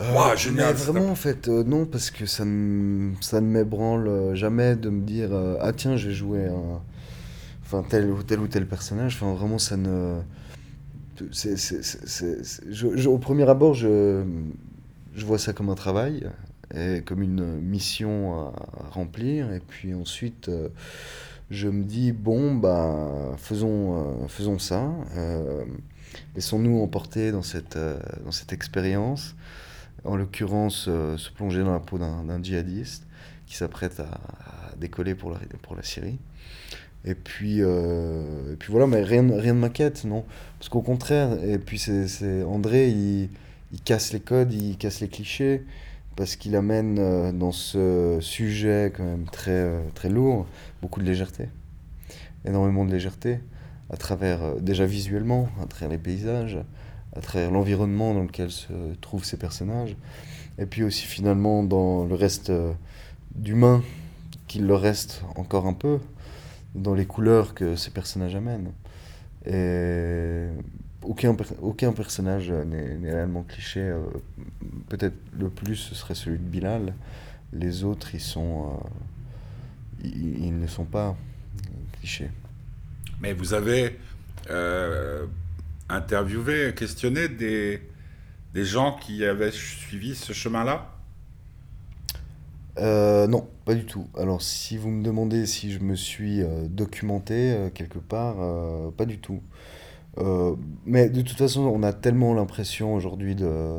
Euh, 0.00 0.36
génial, 0.36 0.74
vraiment, 0.74 1.10
en 1.10 1.14
fait, 1.14 1.48
euh, 1.48 1.62
non, 1.62 1.84
parce 1.84 2.10
que 2.10 2.26
ça 2.26 2.44
ne, 2.44 3.12
ça 3.20 3.40
ne 3.40 3.46
m'ébranle 3.46 4.34
jamais 4.34 4.74
de 4.74 4.88
me 4.88 5.02
dire 5.02 5.30
Ah, 5.60 5.72
tiens, 5.74 5.96
j'ai 5.96 6.12
joué 6.12 6.46
un. 6.46 6.80
Enfin, 7.62 7.84
tel 7.86 8.10
ou 8.10 8.22
tel 8.22 8.40
ou 8.40 8.48
tel 8.48 8.66
personnage. 8.66 9.16
Enfin, 9.16 9.34
vraiment, 9.34 9.58
ça 9.58 9.76
ne. 9.76 10.20
je, 11.20 13.08
au 13.08 13.18
premier 13.18 13.46
abord, 13.48 13.74
je, 13.74 14.24
je 15.14 15.26
vois 15.26 15.38
ça 15.38 15.52
comme 15.52 15.68
un 15.68 15.74
travail 15.74 16.30
et 16.74 17.02
comme 17.04 17.22
une 17.22 17.60
mission 17.60 18.48
à, 18.48 18.52
remplir. 18.92 19.52
Et 19.52 19.60
puis 19.60 19.92
ensuite, 19.92 20.50
je 21.50 21.68
me 21.68 21.82
dis 21.82 22.12
bon 22.12 22.54
bah 22.54 23.34
faisons 23.36 24.22
euh, 24.22 24.28
faisons 24.28 24.58
ça. 24.58 24.90
Euh, 25.16 25.64
laissons-nous 26.36 26.80
emporter 26.80 27.32
dans 27.32 27.42
cette 27.42 27.76
euh, 27.76 27.98
dans 28.24 28.30
cette 28.30 28.52
expérience. 28.52 29.34
En 30.04 30.16
l'occurrence 30.16 30.84
se 30.84 31.30
plonger 31.30 31.62
dans 31.62 31.72
la 31.72 31.80
peau 31.80 31.98
d'un 31.98 32.42
djihadiste 32.42 33.06
qui 33.46 33.54
s'apprête 33.54 34.00
à, 34.00 34.74
décoller 34.78 35.14
pour 35.14 35.30
la 35.30 35.38
pour 35.60 35.76
la 35.76 35.82
Syrie. 35.82 36.18
Et 37.04 37.14
puis 37.14 37.58
et 37.58 38.56
puis 38.58 38.70
voilà 38.70 38.86
mais 38.86 39.02
rien 39.02 39.28
rien 39.30 39.52
ne 39.52 39.58
m'inquiète 39.58 40.04
non. 40.04 40.24
Parce 40.58 40.70
qu'au 40.70 40.80
contraire 40.80 41.32
et 41.44 41.58
puis 41.58 41.78
c'est 41.78 42.42
André 42.44 42.88
il, 42.88 43.28
il 43.72 43.82
casse 43.82 44.14
les 44.14 44.20
codes 44.20 44.54
il 44.54 44.78
casse 44.78 45.00
les 45.00 45.08
clichés 45.08 45.66
parce 46.20 46.36
qu'il 46.36 46.54
amène 46.54 46.98
euh, 46.98 47.32
dans 47.32 47.50
ce 47.50 48.18
sujet 48.20 48.92
quand 48.94 49.04
même 49.04 49.24
très, 49.24 49.52
euh, 49.52 49.80
très 49.94 50.10
lourd 50.10 50.44
beaucoup 50.82 51.00
de 51.00 51.06
légèreté, 51.06 51.48
énormément 52.44 52.84
de 52.84 52.92
légèreté, 52.92 53.40
à 53.88 53.96
travers, 53.96 54.42
euh, 54.42 54.60
déjà 54.60 54.84
visuellement, 54.84 55.48
à 55.62 55.64
travers 55.64 55.88
les 55.88 55.96
paysages, 55.96 56.58
à 57.16 57.22
travers 57.22 57.50
l'environnement 57.50 58.12
dans 58.12 58.24
lequel 58.24 58.50
se 58.50 58.70
trouvent 59.00 59.24
ces 59.24 59.38
personnages, 59.38 59.96
et 60.58 60.66
puis 60.66 60.82
aussi 60.82 61.06
finalement 61.06 61.62
dans 61.62 62.04
le 62.04 62.14
reste 62.14 62.52
d'humain 63.34 63.82
qu'il 64.46 64.66
leur 64.66 64.82
reste 64.82 65.22
encore 65.36 65.66
un 65.66 65.72
peu, 65.72 66.00
dans 66.74 66.92
les 66.92 67.06
couleurs 67.06 67.54
que 67.54 67.76
ces 67.76 67.92
personnages 67.92 68.34
amènent. 68.34 68.72
Et 69.46 70.48
aucun, 71.02 71.36
aucun 71.62 71.92
personnage 71.92 72.50
n'est 72.50 73.10
réellement 73.10 73.42
cliché. 73.42 73.80
Euh, 73.80 74.04
peut-être 74.88 75.16
le 75.38 75.48
plus, 75.48 75.76
ce 75.76 75.94
serait 75.94 76.14
celui 76.14 76.38
de 76.38 76.44
Bilal. 76.44 76.94
Les 77.52 77.84
autres, 77.84 78.14
ils 78.14 78.20
sont. 78.20 78.80
Euh, 80.04 80.04
ils, 80.04 80.58
ne 80.58 80.66
sont 80.66 80.84
pas 80.84 81.16
clichés. 81.98 82.30
Mais 83.20 83.34
vous 83.34 83.52
avez 83.52 83.98
euh, 84.48 85.26
interviewé, 85.90 86.72
questionné 86.74 87.28
des, 87.28 87.82
des 88.54 88.64
gens 88.64 88.96
qui 88.96 89.24
avaient 89.24 89.50
suivi 89.50 90.14
ce 90.14 90.32
chemin-là? 90.32 90.96
Non, 92.78 93.46
pas 93.66 93.74
du 93.74 93.84
tout. 93.84 94.08
Alors, 94.16 94.40
si 94.40 94.78
vous 94.78 94.88
me 94.88 95.04
demandez 95.04 95.44
si 95.44 95.70
je 95.70 95.80
me 95.80 95.94
suis 95.94 96.40
documenté 96.70 97.68
quelque 97.74 97.98
part, 97.98 98.36
pas 98.94 99.04
du 99.04 99.18
tout. 99.18 99.42
Euh, 100.18 100.54
mais 100.84 101.08
de 101.08 101.22
toute 101.22 101.38
façon, 101.38 101.62
on 101.62 101.82
a 101.82 101.92
tellement 101.92 102.34
l'impression 102.34 102.94
aujourd'hui 102.94 103.34
de, 103.34 103.78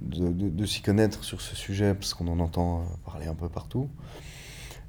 de, 0.00 0.28
de, 0.30 0.66
s'y 0.66 0.82
connaître 0.82 1.24
sur 1.24 1.40
ce 1.40 1.56
sujet, 1.56 1.94
parce 1.94 2.14
qu'on 2.14 2.28
en 2.28 2.38
entend 2.40 2.84
parler 3.04 3.26
un 3.26 3.34
peu 3.34 3.48
partout, 3.48 3.88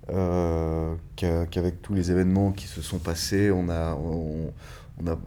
euh, 0.10 0.96
qu'avec 1.16 1.82
tous 1.82 1.94
les 1.94 2.12
événements 2.12 2.51
qui 2.51 2.68
se 2.68 2.82
sont 2.82 3.00
passés, 3.00 3.51
on 3.51 3.70
a... 3.70 3.96
On, 3.96 5.08
a 5.08 5.18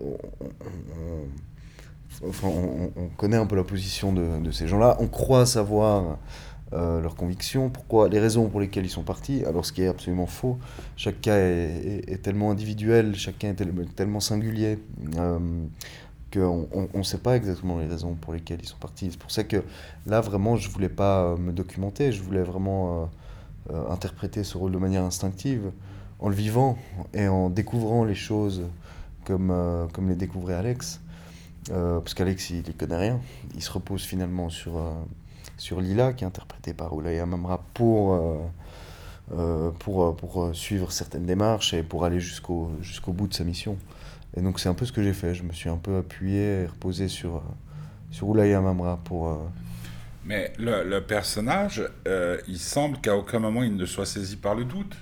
enfin, 2.29 2.49
on, 2.49 3.09
connaît 3.17 3.39
un 3.39 3.47
peu 3.47 3.57
la 3.57 3.65
position 3.65 4.13
de, 4.13 4.39
de 4.39 4.51
ces 4.51 4.69
gens-là. 4.69 4.99
On 5.01 5.09
croit 5.09 5.47
savoir 5.47 6.19
leurs 6.73 7.15
convictions, 7.15 7.69
pourquoi, 7.71 8.09
les 8.09 8.19
raisons 8.19 8.49
pour 8.49 8.61
lesquelles 8.61 8.87
ils 8.87 8.91
sont 8.91 9.03
partis, 9.03 9.45
alors 9.45 9.67
ce 9.67 9.73
qui 9.73 9.83
est 9.83 9.89
absolument 9.89 10.27
faux. 10.27 10.59
Chaque 10.97 11.21
cas 11.21 11.37
est, 11.37 12.23
tellement 12.23 12.51
individuel, 12.51 13.15
chacun 13.15 13.51
est 13.51 13.95
tellement 13.95 14.21
singulier 14.21 14.79
qu'on 16.33 16.89
ne 16.95 17.03
sait 17.03 17.19
pas 17.19 17.37
exactement 17.37 17.79
les 17.79 17.87
raisons 17.87 18.15
pour 18.15 18.33
lesquelles 18.33 18.61
ils 18.63 18.69
sont 18.69 18.79
partis. 18.79 19.09
C'est 19.11 19.19
pour 19.19 19.31
ça 19.31 19.45
que 19.45 19.63
là, 20.07 20.23
vraiment, 20.23 20.57
je 20.57 20.69
ne 20.69 20.73
voulais 20.73 20.89
pas 20.89 21.37
me 21.37 21.53
documenter, 21.53 22.11
je 22.11 22.23
voulais 22.23 22.43
vraiment 22.43 23.11
interpréter 23.91 24.43
ce 24.43 24.57
rôle 24.57 24.73
de 24.73 24.79
manière 24.79 25.03
instinctive 25.03 25.71
en 26.23 26.29
le 26.29 26.35
vivant 26.35 26.79
et 27.13 27.29
en 27.29 27.51
découvrant 27.51 28.05
les 28.05 28.15
choses 28.15 28.63
comme, 29.25 29.51
euh, 29.51 29.87
comme 29.93 30.09
les 30.09 30.15
découvrait 30.15 30.55
Alex. 30.55 31.01
Euh, 31.71 32.01
parce 32.01 32.15
qu'Alex, 32.15 32.51
il 32.51 32.59
ne 32.67 32.73
connaît 32.73 32.97
rien. 32.97 33.21
Il 33.55 33.63
se 33.63 33.71
repose 33.71 34.03
finalement 34.03 34.49
sur, 34.49 34.79
euh, 34.79 34.93
sur 35.57 35.81
Lila, 35.81 36.13
qui 36.13 36.25
est 36.25 36.27
interprétée 36.27 36.75
par 36.75 36.93
Oulaya 36.95 37.27
Mamra, 37.27 37.63
pour, 37.75 38.21
pour, 39.79 40.17
pour 40.17 40.51
suivre 40.55 40.93
certaines 40.93 41.27
démarches 41.27 41.75
et 41.75 41.83
pour 41.83 42.05
aller 42.05 42.21
jusqu'au 42.21 42.71
jusqu'au 42.81 43.13
bout 43.13 43.29
de 43.29 43.35
sa 43.35 43.45
mission. 43.45 43.77
Et 44.37 44.41
donc 44.43 44.61
c'est 44.61 44.69
un 44.69 44.75
peu 44.75 44.85
ce 44.85 44.93
que 44.93 45.03
j'ai 45.03 45.13
fait. 45.13 45.35
Je 45.35 45.43
me 45.43 45.53
suis 45.53 45.69
un 45.69 45.77
peu 45.77 45.99
appuyé 45.99 46.63
et 46.63 46.67
reposé 46.67 47.09
sur, 47.09 47.43
sur 48.11 48.29
Oulaya 48.29 48.61
Mamra 48.61 48.99
pour... 49.05 49.39
Mais 50.25 50.53
le, 50.59 50.85
le 50.89 51.01
personnage, 51.01 51.83
il 52.49 52.59
semble 52.59 52.99
qu'à 52.99 53.17
aucun 53.17 53.39
moment 53.39 53.63
il 53.63 53.77
ne 53.77 53.87
soit 53.87 54.07
saisi 54.07 54.37
par 54.37 54.55
le 54.55 54.65
doute. 54.65 54.97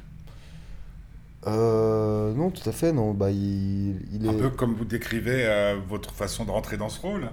Euh, 1.46 2.34
non, 2.34 2.50
tout 2.50 2.68
à 2.68 2.72
fait, 2.72 2.92
non. 2.92 3.14
Bah, 3.14 3.30
il, 3.30 3.96
est... 4.22 4.28
Un 4.28 4.34
peu 4.34 4.50
comme 4.50 4.74
vous 4.74 4.84
décrivez 4.84 5.46
euh, 5.46 5.78
votre 5.88 6.12
façon 6.12 6.44
de 6.44 6.50
rentrer 6.50 6.76
dans 6.76 6.88
ce 6.88 7.00
rôle. 7.00 7.30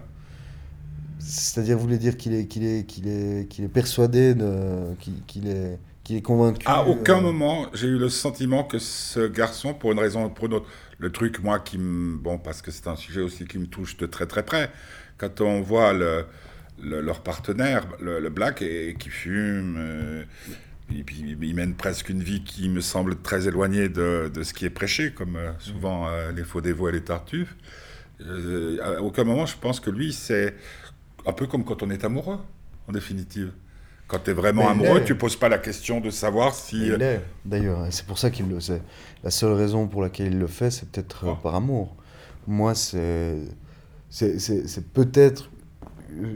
C'est-à-dire, 1.27 1.75
vous 1.75 1.84
voulez 1.84 1.98
dire 1.98 2.15
qu'il 2.15 2.34
est, 2.34 2.46
qu'il 2.46 2.63
est, 2.63 2.86
qu'il 2.86 3.07
est, 3.07 3.50
qu'il 3.50 3.65
est 3.65 3.69
persuadé, 3.69 4.34
de, 4.34 4.96
qu'il, 5.27 5.48
est, 5.48 5.77
qu'il 6.05 6.15
est 6.15 6.22
convaincu. 6.22 6.65
À 6.65 6.86
aucun 6.86 7.17
euh, 7.17 7.22
moment, 7.22 7.67
j'ai 7.74 7.88
eu 7.88 7.98
le 7.98 8.07
sentiment 8.07 8.63
que 8.63 8.79
ce 8.79 9.27
garçon, 9.27 9.74
pour 9.74 9.91
une 9.91 10.00
raison 10.00 10.25
ou 10.25 10.29
pour 10.29 10.46
une 10.46 10.53
autre, 10.53 10.67
le 11.00 11.12
truc, 11.12 11.43
moi, 11.43 11.60
qui 11.60 11.77
me. 11.77 12.15
Bon, 12.15 12.38
parce 12.38 12.62
que 12.62 12.72
c'est 12.72 12.88
un 12.88 12.96
sujet 12.96 13.19
aussi 13.19 13.46
qui 13.46 13.57
me 13.57 13.67
touche 13.67 13.98
de 13.98 14.05
très 14.05 14.25
très 14.25 14.43
près. 14.43 14.72
Quand 15.17 15.41
on 15.41 15.60
voit 15.62 15.91
le, 15.91 16.25
leur 16.81 17.22
partenaire, 17.22 17.86
le, 18.01 18.29
Black, 18.29 18.62
et, 18.62 18.96
qui 18.98 19.10
fume. 19.10 19.75
Euh, 19.77 20.24
et 20.96 21.03
puis 21.03 21.36
il 21.41 21.55
mène 21.55 21.75
presque 21.75 22.07
une 22.07 22.24
vie 22.24 22.46
qui 22.46 22.69
me 22.69 22.79
semble 22.79 23.22
très 23.22 23.50
éloignée 23.50 23.89
de, 23.89 24.31
de 24.34 24.43
ce 24.43 24.53
qui 24.53 24.63
est 24.63 24.69
prêché, 24.69 25.12
comme 25.12 25.36
euh, 25.36 25.51
souvent 25.60 26.07
euh, 26.07 26.31
les 26.31 26.46
faux 26.46 26.62
dévots 26.62 26.88
et 26.88 26.93
les 26.93 27.03
tartuffes. 27.03 27.57
À 28.81 29.01
aucun 29.01 29.25
moment, 29.25 29.46
je 29.46 29.57
pense 29.57 29.79
que 29.79 29.91
lui, 29.91 30.13
c'est 30.13 30.55
un 31.27 31.34
peu 31.34 31.46
comme 31.46 31.63
quand 31.63 31.84
on 31.84 31.89
est 31.89 32.03
amoureux, 32.05 32.39
en 32.88 32.91
définitive. 32.91 33.51
Quand 34.07 34.19
tu 34.19 34.31
es 34.31 34.34
vraiment 34.34 34.69
amoureux, 34.69 35.03
tu 35.03 35.15
poses 35.15 35.36
pas 35.36 35.50
la 35.50 35.57
question 35.57 36.00
de 36.00 36.10
savoir 36.10 36.55
si. 36.55 36.88
Il 36.88 37.01
est, 37.01 37.22
d'ailleurs. 37.43 37.86
C'est 37.91 38.05
pour 38.05 38.17
ça 38.17 38.29
qu'il 38.29 38.48
le 38.48 38.62
sait. 38.62 38.81
La 39.24 39.31
seule 39.31 39.51
raison 39.51 39.88
pour 39.88 40.01
laquelle 40.01 40.27
il 40.27 40.39
le 40.39 40.48
fait, 40.48 40.72
c'est 40.72 40.89
peut-être 40.89 41.36
par 41.43 41.55
amour. 41.55 41.96
Moi, 42.48 42.74
c'est. 42.74 43.36
C'est 44.10 44.93
peut-être. 44.93 45.50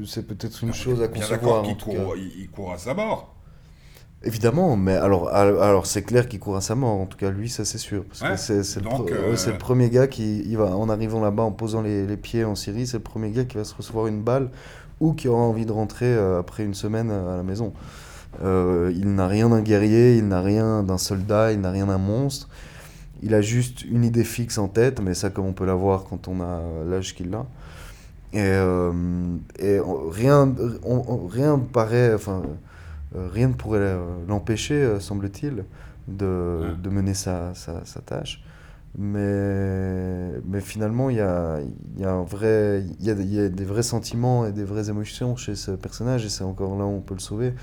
C'est 0.06 0.28
peut-être 0.28 0.64
une 0.64 0.74
chose 0.74 1.02
à 1.02 1.08
concevoir. 1.08 1.64
Il 1.66 1.78
court, 1.78 2.16
il 2.18 2.50
court 2.50 2.74
à 2.74 2.78
sa 2.78 2.94
mort. 2.94 3.34
Évidemment, 4.24 4.78
mais 4.78 4.94
alors, 4.94 5.30
alors 5.30 5.88
c'est 5.88 6.04
clair 6.04 6.28
qu'il 6.28 6.40
court 6.40 6.56
à 6.56 6.62
sa 6.62 6.76
mort, 6.76 6.92
en 6.92 7.08
tout 7.08 7.18
cas 7.18 7.32
lui, 7.32 7.50
ça 7.50 7.66
c'est 7.66 7.80
sûr. 7.80 8.04
Parce 8.06 8.22
que 8.22 8.62
c'est 8.64 8.80
le, 8.80 8.88
euh, 8.88 9.36
le, 9.48 9.58
premier 9.58 9.90
gars 9.90 10.06
qui, 10.06 10.44
il 10.46 10.58
va, 10.58 10.76
en 10.76 10.90
arrivant 10.90 11.20
là-bas, 11.20 11.42
en 11.42 11.52
posant 11.52 11.82
les, 11.82 12.06
les, 12.06 12.18
pieds 12.18 12.44
en 12.44 12.54
Syrie, 12.54 12.86
c'est 12.86 12.98
le 12.98 13.04
premier 13.04 13.32
gars 13.32 13.46
qui 13.46 13.58
va 13.58 13.64
se 13.64 13.74
recevoir 13.74 14.06
une 14.06 14.22
balle 14.22 14.52
ou 15.02 15.12
qui 15.12 15.28
aura 15.28 15.42
envie 15.42 15.66
de 15.66 15.74
rentrer 15.74 16.06
euh, 16.06 16.40
après 16.40 16.64
une 16.64 16.74
semaine 16.74 17.12
à 17.12 17.36
la 17.36 17.44
maison. 17.44 17.74
Euh, 18.42 18.94
il 18.96 19.14
n'a 19.14 19.28
rien 19.28 19.50
d'un 19.50 19.62
guerrier, 19.62 20.16
il 20.16 20.30
n'a 20.30 20.42
rien 20.42 20.84
d'un 20.84 20.98
soldat, 20.98 21.52
il 21.52 21.60
n'a 21.60 21.72
rien 21.72 21.88
d'un 21.88 21.98
monstre. 21.98 22.48
Il 23.22 23.34
a 23.34 23.42
juste 23.42 23.84
une 23.84 24.06
idée 24.06 24.24
fixe 24.24 24.58
en 24.58 24.70
tête, 24.70 25.02
mais 25.02 25.14
ça 25.14 25.30
comme 25.30 25.46
on 25.46 25.54
peut 25.54 25.66
l'avoir 25.66 26.06
quand 26.06 26.30
on 26.30 26.40
a 26.40 26.62
l'âge 26.90 27.14
qu'il 27.14 27.34
a. 27.36 27.46
Et, 28.34 28.48
et 29.60 29.80
rien, 30.10 30.56
on, 30.84 31.28
rien 31.28 31.60
paraît... 31.60 32.14
Enfin, 32.14 32.44
euh, 33.16 33.28
rien 33.32 33.50
ne 33.50 33.54
pourrait 33.54 33.80
euh, 33.80 34.00
l'empêcher, 34.28 34.76
euh, 34.76 35.00
semble-t-il, 35.00 35.66
de, 36.08 36.76
de, 36.82 36.90
mener 36.90 37.14
sa, 37.14 37.54
sa, 37.56 37.86
sa, 37.86 38.02
tâche. 38.02 38.44
Mais, 38.98 40.32
mais 40.46 40.60
finalement, 40.60 41.10
il 41.10 41.18
y 41.18 41.22
a, 41.22 41.60
y, 41.98 42.04
a 42.04 42.12
un 42.12 42.24
vrai, 42.24 42.84
y, 43.00 43.10
a, 43.10 43.14
y 43.14 43.40
a 43.40 43.50
des 43.50 43.64
vrais 43.64 43.84
sentiments 43.84 44.46
et 44.46 44.52
des 44.52 44.66
vraies 44.66 44.90
émotions 44.90 45.36
chez 45.38 45.56
ce 45.56 45.72
personnage, 45.72 46.26
et 46.26 46.30
c'est 46.30 46.44
encore 46.44 46.78
là 46.78 46.84
où 46.84 46.90
on 46.98 47.02
peut 47.02 47.14
le 47.14 47.22
sauver, 47.22 47.54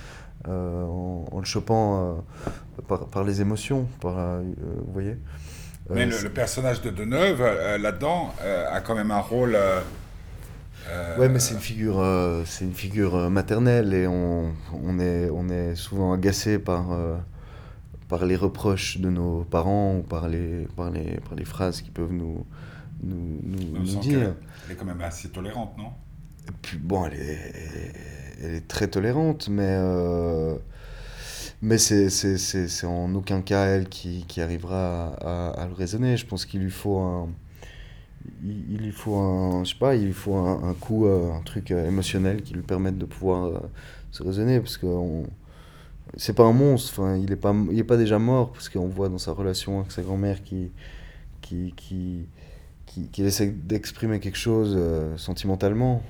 en, 0.47 1.27
le 1.39 1.45
chopant 1.45 2.25
par, 2.87 3.07
par, 3.09 3.25
les 3.25 3.43
émotions, 3.43 3.87
par, 4.01 4.41
vous 4.41 4.93
voyez. 4.93 5.19
Mais 5.91 6.07
le, 6.07 6.31
personnage 6.31 6.81
de 6.81 6.89
Deneuve, 6.89 7.43
là-dedans, 7.79 8.33
a 8.71 8.81
quand 8.81 8.95
même 8.95 9.11
un 9.11 9.21
rôle 9.21 9.55
euh, 10.91 11.17
ouais, 11.19 11.29
mais 11.29 11.39
c'est 11.39 11.55
une 11.55 11.61
figure, 11.61 12.01
euh, 12.01 12.43
c'est 12.47 12.65
une 12.65 12.75
figure 12.75 13.15
euh, 13.15 13.29
maternelle 13.29 13.93
et 13.93 14.07
on, 14.07 14.55
on, 14.73 14.99
est, 14.99 15.29
on 15.31 15.49
est 15.49 15.75
souvent 15.75 16.13
agacé 16.13 16.59
par, 16.59 16.87
par 18.09 18.27
les 18.27 18.37
reproches 18.37 18.99
de 18.99 19.11
nos 19.11 19.45
parents 19.45 19.99
ou 19.99 20.03
par 20.03 20.29
les, 20.29 20.67
par 20.77 20.91
les, 20.91 21.19
par 21.21 21.35
les 21.35 21.45
phrases 21.45 21.83
qui 21.83 21.91
peuvent 21.91 22.13
nous, 22.13 22.45
nous, 23.03 23.41
nous, 23.45 24.01
dire. 24.01 24.35
Elle 24.67 24.73
est 24.73 24.77
quand 24.77 24.85
même 24.85 25.01
assez 25.01 25.29
tolérante, 25.29 25.77
non? 25.79 25.91
Et 26.49 26.53
puis, 26.63 26.79
Bon, 26.79 27.07
elle 27.07 27.15
est, 27.15 27.93
elle 28.43 28.55
est 28.55 28.69
très 28.69 28.89
tolérante, 28.89 29.49
mais, 29.49 29.79
mais 31.61 31.79
c'est, 31.79 32.85
en 32.85 33.15
aucun 33.15 33.43
cas 33.43 33.67
elle 33.67 33.89
qui, 33.89 34.25
qui 34.27 34.41
arrivera 34.41 35.15
à, 35.21 35.51
à, 35.51 35.67
le 35.67 35.75
raisonner. 35.75 36.17
Je 36.17 36.27
pense 36.27 36.47
qu'il 36.47 36.61
lui 36.61 36.71
faut 36.71 36.99
un 36.99 37.29
il, 38.45 38.83
il, 38.83 38.93
faut 38.93 39.17
un, 39.17 39.65
je 39.65 39.71
sais 39.71 39.79
pas, 39.79 39.95
il 39.95 40.13
faut 40.13 40.35
un, 40.35 40.75
coup, 40.75 41.07
euh, 41.07 41.33
un 41.33 41.43
truc 41.43 41.71
euh, 41.71 41.87
émotionnel 41.87 42.43
qui 42.43 42.55
lui 42.55 42.63
permette 42.63 42.99
de 42.99 43.05
pouvoir 43.05 43.45
euh, 43.45 43.59
se 44.11 44.23
raisonner 44.23 44.61
parce 44.61 44.77
que 44.77 44.87
c'est 46.17 46.35
pas 46.35 46.45
un 46.45 46.53
monstre, 46.53 46.93
enfin, 46.93 47.17
il 47.17 47.31
est 47.33 47.37
pas, 47.37 47.55
pas 47.87 47.97
déjà 47.97 48.19
mort 48.19 48.53
parce 48.53 48.69
qu'on 48.69 48.89
voit 48.89 49.09
dans 49.09 49.19
sa 49.19 49.33
relation 49.33 49.81
avec 49.81 49.93
sa 49.93 50.03
grand-mère 50.03 50.43
qui, 50.43 50.71
qui, 51.41 51.75
qui, 51.77 52.27
qui, 53.11 53.23
essaie 53.23 53.49
d'exprimer 53.49 54.21
quelque 54.21 54.39
chose 54.39 54.79
sentimentalement, 55.17 56.03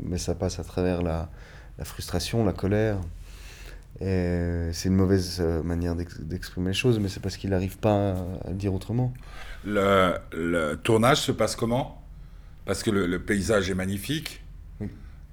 mais 0.00 0.18
ça 0.18 0.34
passe 0.34 0.58
à 0.58 0.64
travers 0.64 1.02
la, 1.02 1.30
la 1.78 1.84
frustration, 1.84 2.44
la 2.44 2.52
colère. 2.52 2.98
Et 4.00 4.70
c'est 4.72 4.88
une 4.88 4.94
mauvaise 4.94 5.40
manière 5.64 5.96
d'exprimer 5.96 6.68
les 6.68 6.74
choses, 6.74 6.98
mais 7.00 7.08
c'est 7.08 7.20
parce 7.20 7.36
qu'il 7.36 7.50
n'arrive 7.50 7.78
pas 7.78 8.12
à 8.44 8.48
le 8.50 8.54
dire 8.54 8.72
autrement. 8.72 9.12
Le, 9.64 10.74
tournage 10.82 11.20
se 11.20 11.32
passe 11.32 11.56
comment? 11.56 12.02
Parce 12.64 12.82
que 12.82 12.90
le, 12.90 13.18
paysage 13.18 13.70
est 13.70 13.74
magnifique. 13.74 14.42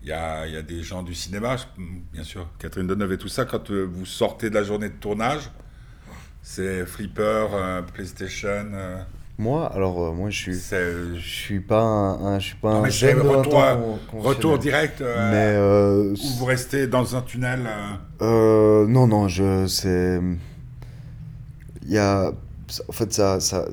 Il 0.06 0.10
y, 0.10 0.13
a, 0.13 0.46
y, 0.46 0.56
a, 0.56 0.62
des 0.62 0.84
gens 0.84 1.02
du 1.02 1.15
cinéma, 1.15 1.56
bien 2.13 2.24
sûr, 2.24 2.48
Catherine 2.60 2.86
Deneuve 2.86 3.13
et 3.13 3.18
tout 3.18 3.28
ça. 3.28 3.44
Quand 3.44 3.72
euh, 3.72 3.89
vous 3.91 4.06
sortez 4.06 4.52
de 4.52 4.54
la 4.54 4.62
journée 4.62 4.89
de 4.89 4.94
tournage, 4.94 5.50
c'est 6.44 6.86
Flipper, 6.86 7.48
euh, 7.52 7.82
PlayStation. 7.82 8.68
Euh. 8.72 9.02
Moi, 9.39 9.65
alors 9.74 10.13
moi 10.13 10.30
je 10.30 10.38
suis, 10.38 10.54
je 10.54 11.20
suis 11.20 11.60
pas 11.60 11.82
un, 11.82 12.38
je 12.38 12.46
suis 12.46 12.56
pas 12.56 12.74
un 12.74 12.82
retour, 12.84 14.00
retour 14.13 14.60
direct. 14.60 15.02
mais 15.02 15.58
ou 15.58 16.15
vous 16.38 16.46
restez 16.46 16.86
dans 16.86 17.15
un 17.15 17.22
tunnel. 17.22 17.68
non 18.22 19.08
non, 19.08 19.28
je 19.28 19.65
c'est, 19.65 20.22
il 21.82 21.91
y 21.91 21.98
a, 21.98 22.32
en 22.88 22.91
fait 22.91 23.12
ça, 23.12 23.39
ça 23.39 23.65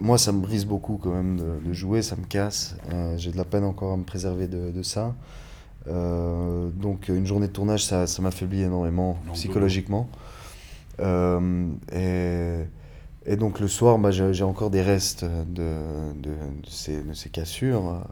moi, 0.00 0.18
ça 0.18 0.32
me 0.32 0.40
brise 0.40 0.64
beaucoup 0.64 0.96
quand 0.96 1.12
même 1.12 1.60
de, 1.64 1.72
jouer, 1.72 2.02
ça 2.02 2.16
me 2.16 2.24
casse. 2.24 2.74
J'ai 3.18 3.30
de 3.30 3.36
la 3.36 3.44
peine 3.44 3.64
encore 3.64 3.92
à 3.92 3.96
me 3.96 4.04
préserver 4.04 4.48
de, 4.48 4.82
ça. 4.82 5.14
Euh, 5.88 6.68
donc, 6.70 7.08
une 7.08 7.26
journée 7.26 7.46
de 7.46 7.52
tournage, 7.52 7.84
ça, 7.84 8.06
ça 8.06 8.22
m'affaiblit 8.22 8.62
énormément 8.62 9.18
psychologiquement. 9.32 10.08
Euh, 11.00 11.68
et, 11.92 13.30
et, 13.30 13.36
donc, 13.36 13.60
le 13.60 13.68
soir, 13.68 13.98
bah, 13.98 14.10
j'ai 14.10 14.44
encore 14.44 14.70
des 14.70 14.82
restes 14.82 15.24
de, 15.24 15.72
de, 16.14 16.30
ces, 16.68 17.02
de 17.02 17.12
ces, 17.14 17.30
cassures. 17.30 18.04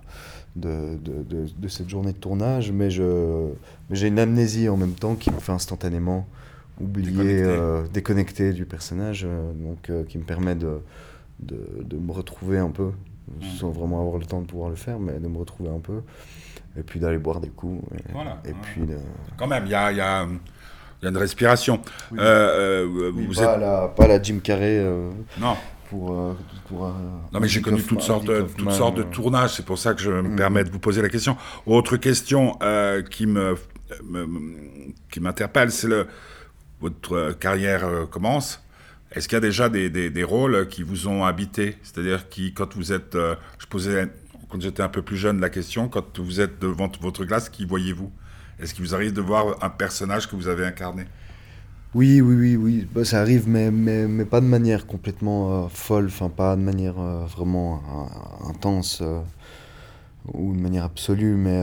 De, 0.57 0.99
de, 0.99 1.69
cette 1.69 1.89
journée 1.89 2.13
de 2.13 2.19
tournage, 2.19 2.73
mais 2.73 2.91
j'ai 2.91 4.09
une 4.09 4.19
amnésie 4.19 4.69
en 4.69 4.77
même 4.77 4.95
temps 4.95 5.15
qui 5.15 5.31
me 5.31 5.39
fait 5.39 5.53
instantanément 5.53 6.27
oublier, 6.81 7.45
déconnecter, 7.93 8.53
du 8.53 8.65
personnage, 8.65 9.25
donc 9.25 9.93
qui 10.09 10.19
me 10.19 10.25
permet 10.25 10.57
de, 10.57 10.81
de, 11.39 11.61
de, 11.85 11.97
me 11.97 12.11
retrouver 12.11 12.59
un 12.59 12.71
peu. 12.71 12.91
Sans 13.59 13.71
vraiment 13.71 14.01
avoir 14.01 14.19
le 14.19 14.27
temps 14.27 14.41
de 14.41 14.47
pouvoir 14.47 14.71
le 14.71 14.77
faire, 14.77 14.99
mais 14.99 15.19
de 15.19 15.29
me 15.29 15.39
retrouver 15.39 15.71
un 15.71 15.81
peu, 15.81 16.03
et 16.79 16.83
puis 16.83 17.01
d'aller 17.01 17.19
boire 17.19 17.41
des 17.41 17.49
coups. 17.49 17.83
Et, 17.95 18.13
voilà. 18.13 18.41
Et 18.45 18.53
puis 18.53 18.83
Quand 19.37 19.47
même, 19.47 19.65
il 19.67 19.71
y 19.71 19.75
a, 19.75 19.93
y, 19.93 20.01
a, 20.01 20.27
y 21.03 21.07
a, 21.07 21.09
une 21.09 21.17
respiration. 21.17 21.81
Euh, 22.13 22.87
euh, 22.87 23.11
vous 23.13 23.35
pas, 23.35 23.55
êtes... 23.55 23.61
la, 23.61 23.89
pas 23.89 24.07
la 24.07 24.23
Jim 24.23 24.41
Carrey. 24.43 24.79
Euh, 24.79 25.11
non. 25.39 25.57
Pour, 25.91 26.37
pour, 26.69 26.87
non, 27.33 27.41
mais 27.41 27.49
j'ai 27.49 27.63
connu 27.63 27.83
toutes 27.83 28.03
sortes, 28.03 28.27
de, 28.27 28.43
toutes 28.43 28.73
sortes 28.73 28.99
de 28.99 29.05
tournages, 29.05 29.55
c'est 29.55 29.65
pour 29.65 29.79
ça 29.79 29.95
que 29.95 30.03
je 30.03 30.11
me 30.11 30.21
mm. 30.21 30.37
permets 30.37 30.65
de 30.65 30.71
vous 30.71 30.79
poser 30.79 31.01
la 31.01 31.09
question. 31.09 31.39
Autre 31.65 31.97
question 31.97 32.59
qui 33.11 33.27
me 33.27 33.57
qui 35.11 35.21
m'interpelle, 35.21 35.71
c'est 35.71 35.89
le 35.89 36.07
votre 36.81 37.33
carrière 37.33 38.07
commence. 38.11 38.63
Est-ce 39.13 39.29
qu'il 39.29 39.37
y 39.37 39.39
a 39.39 39.41
déjà 39.41 39.69
des, 39.69 39.89
des, 39.89 40.25
rôles 40.25 40.69
qui 40.69 40.83
vous 40.83 41.09
ont 41.09 41.25
habité? 41.25 41.77
C'est-à-dire 41.83 42.29
qui, 42.29 42.53
quand 42.53 42.75
vous 42.77 42.93
êtes, 42.93 43.17
je 43.59 43.67
posais 43.67 44.09
quand 44.49 44.61
j'étais 44.61 44.83
un 44.83 44.89
peu 44.89 45.03
plus 45.03 45.17
jeune 45.17 45.41
la 45.41 45.51
question, 45.51 45.89
quand 45.89 46.19
vous 46.19 46.41
êtes 46.41 46.59
devant 46.59 46.91
votre 47.01 47.25
glace, 47.25 47.49
qui 47.49 47.65
voyez-vous? 47.65 48.11
Est-ce 48.59 48.75
qu'il 48.75 48.85
vous 48.85 48.95
arrive 48.95 49.13
de 49.13 49.21
voir 49.21 49.63
un 49.63 49.71
personnage 49.71 50.29
que 50.29 50.37
vous 50.37 50.49
avez 50.49 50.67
incarné? 50.67 51.05
Oui, 51.95 52.21
oui, 52.21 52.35
oui, 52.35 52.57
oui. 52.57 52.89
Bah, 52.93 53.05
ça 53.05 53.21
arrive, 53.21 53.49
mais, 53.49 53.71
mais, 53.71 54.07
mais, 54.07 54.25
pas 54.25 54.41
de 54.41 54.47
manière 54.47 54.87
complètement 54.87 55.65
euh, 55.65 55.69
folle, 55.69 56.07
enfin 56.07 56.29
pas 56.29 56.55
de 56.55 56.61
manière 56.61 56.99
euh, 56.99 57.25
vraiment 57.25 57.83
euh, 58.45 58.51
intense 58.51 59.03
ou 60.33 60.55
de 60.55 60.61
manière 60.61 60.85
absolue, 60.85 61.35
mais, 61.35 61.63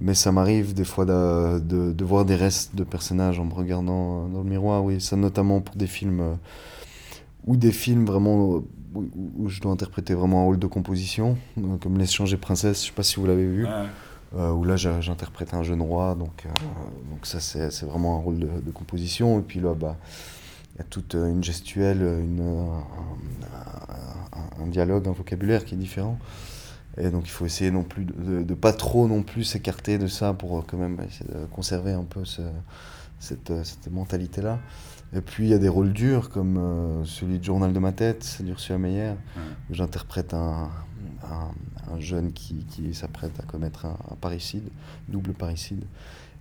mais 0.00 0.14
ça 0.14 0.32
m'arrive 0.32 0.74
des 0.74 0.84
fois 0.84 1.04
de, 1.04 1.60
de, 1.60 2.04
voir 2.04 2.24
des 2.24 2.34
restes 2.34 2.74
de 2.74 2.84
personnages 2.84 3.38
en 3.38 3.44
me 3.44 3.54
regardant 3.54 4.28
dans 4.28 4.42
le 4.42 4.48
miroir, 4.48 4.84
oui, 4.84 5.00
ça 5.00 5.16
notamment 5.16 5.60
pour 5.60 5.76
des 5.76 5.86
films 5.86 6.36
ou 7.46 7.56
des 7.56 7.72
films 7.72 8.04
vraiment 8.06 8.62
où, 8.94 9.48
je 9.48 9.60
dois 9.60 9.72
interpréter 9.72 10.14
vraiment 10.14 10.42
un 10.42 10.44
rôle 10.44 10.58
de 10.58 10.66
composition, 10.66 11.36
comme 11.80 11.98
Les 11.98 12.06
changer 12.06 12.36
princesse, 12.36 12.82
je 12.82 12.86
sais 12.86 12.92
pas 12.92 13.02
si 13.02 13.16
vous 13.16 13.26
l'avez 13.26 13.46
vu. 13.46 13.66
Euh, 14.36 14.50
où 14.50 14.64
là 14.64 14.74
j'interprète 14.76 15.54
un 15.54 15.62
jeune 15.62 15.80
roi, 15.80 16.16
donc, 16.16 16.44
euh, 16.44 16.48
donc 17.08 17.24
ça 17.24 17.38
c'est 17.38 17.84
vraiment 17.84 18.16
un 18.16 18.20
rôle 18.20 18.38
de, 18.40 18.70
composition. 18.72 19.38
Et 19.38 19.42
puis 19.42 19.60
là, 19.60 19.74
bah, 19.74 19.96
il 20.74 20.78
y 20.78 20.80
a 20.80 20.84
toute 20.84 21.14
une 21.14 21.44
gestuelle, 21.44 22.02
une, 22.02 22.42
un, 24.60 24.66
dialogue, 24.66 25.06
un 25.06 25.12
vocabulaire 25.12 25.64
qui 25.64 25.74
est 25.74 25.78
différent. 25.78 26.18
Et 26.96 27.10
donc 27.10 27.24
il 27.24 27.30
faut 27.30 27.44
essayer 27.44 27.70
non 27.70 27.82
plus 27.82 28.04
de, 28.04 28.42
de, 28.42 28.54
pas 28.54 28.72
trop 28.72 29.08
non 29.08 29.22
plus 29.22 29.44
s'écarter 29.44 29.98
de 29.98 30.06
ça 30.06 30.32
pour 30.32 30.58
euh, 30.58 30.62
quand 30.66 30.78
même 30.78 30.98
essayer 31.06 31.28
de 31.28 31.46
conserver 31.46 31.92
un 31.92 32.04
peu 32.04 32.24
ce, 32.24 32.42
cette, 33.18 33.52
cette 33.64 33.90
mentalité-là. 33.90 34.60
Et 35.14 35.20
puis 35.20 35.44
il 35.44 35.50
y 35.50 35.54
a 35.54 35.58
des 35.58 35.68
rôles 35.68 35.92
durs 35.92 36.30
comme 36.30 37.02
celui 37.04 37.38
de 37.38 37.44
Journal 37.44 37.72
de 37.72 37.78
ma 37.78 37.92
tête 37.92 38.38
d'Ursula 38.40 38.78
Meyer, 38.78 39.12
où 39.70 39.74
j'interprète 39.74 40.34
un, 40.34 40.70
un, 41.30 42.00
jeune 42.00 42.32
qui, 42.32 42.64
qui 42.66 42.94
s'apprête 42.94 43.38
à 43.40 43.44
commettre 43.44 43.86
un, 43.86 44.16
parricide, 44.20 44.68
double 45.08 45.32
parricide. 45.32 45.84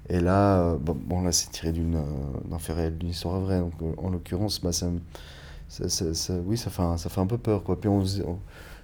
Et 0.09 0.19
là, 0.19 0.59
euh, 0.59 0.77
bon, 0.79 1.21
là 1.21 1.31
c'est 1.31 1.49
tiré 1.51 1.71
d'une, 1.71 1.95
euh, 1.95 2.49
d'un 2.49 2.59
fait 2.59 2.73
réel, 2.73 2.97
d'une 2.97 3.09
histoire 3.09 3.39
vraie. 3.39 3.59
Donc, 3.59 3.73
euh, 3.81 3.93
en 3.97 4.09
l'occurrence, 4.09 4.59
bah, 4.61 4.71
ça, 4.73 4.89
ça, 5.69 6.33
oui, 6.45 6.57
ça 6.57 6.69
fait, 6.69 6.81
un, 6.81 6.97
ça 6.97 7.09
fait 7.09 7.21
un 7.21 7.27
peu 7.27 7.37
peur. 7.37 7.63
Quoi. 7.63 7.79
Puis 7.79 7.89
on, 7.89 8.03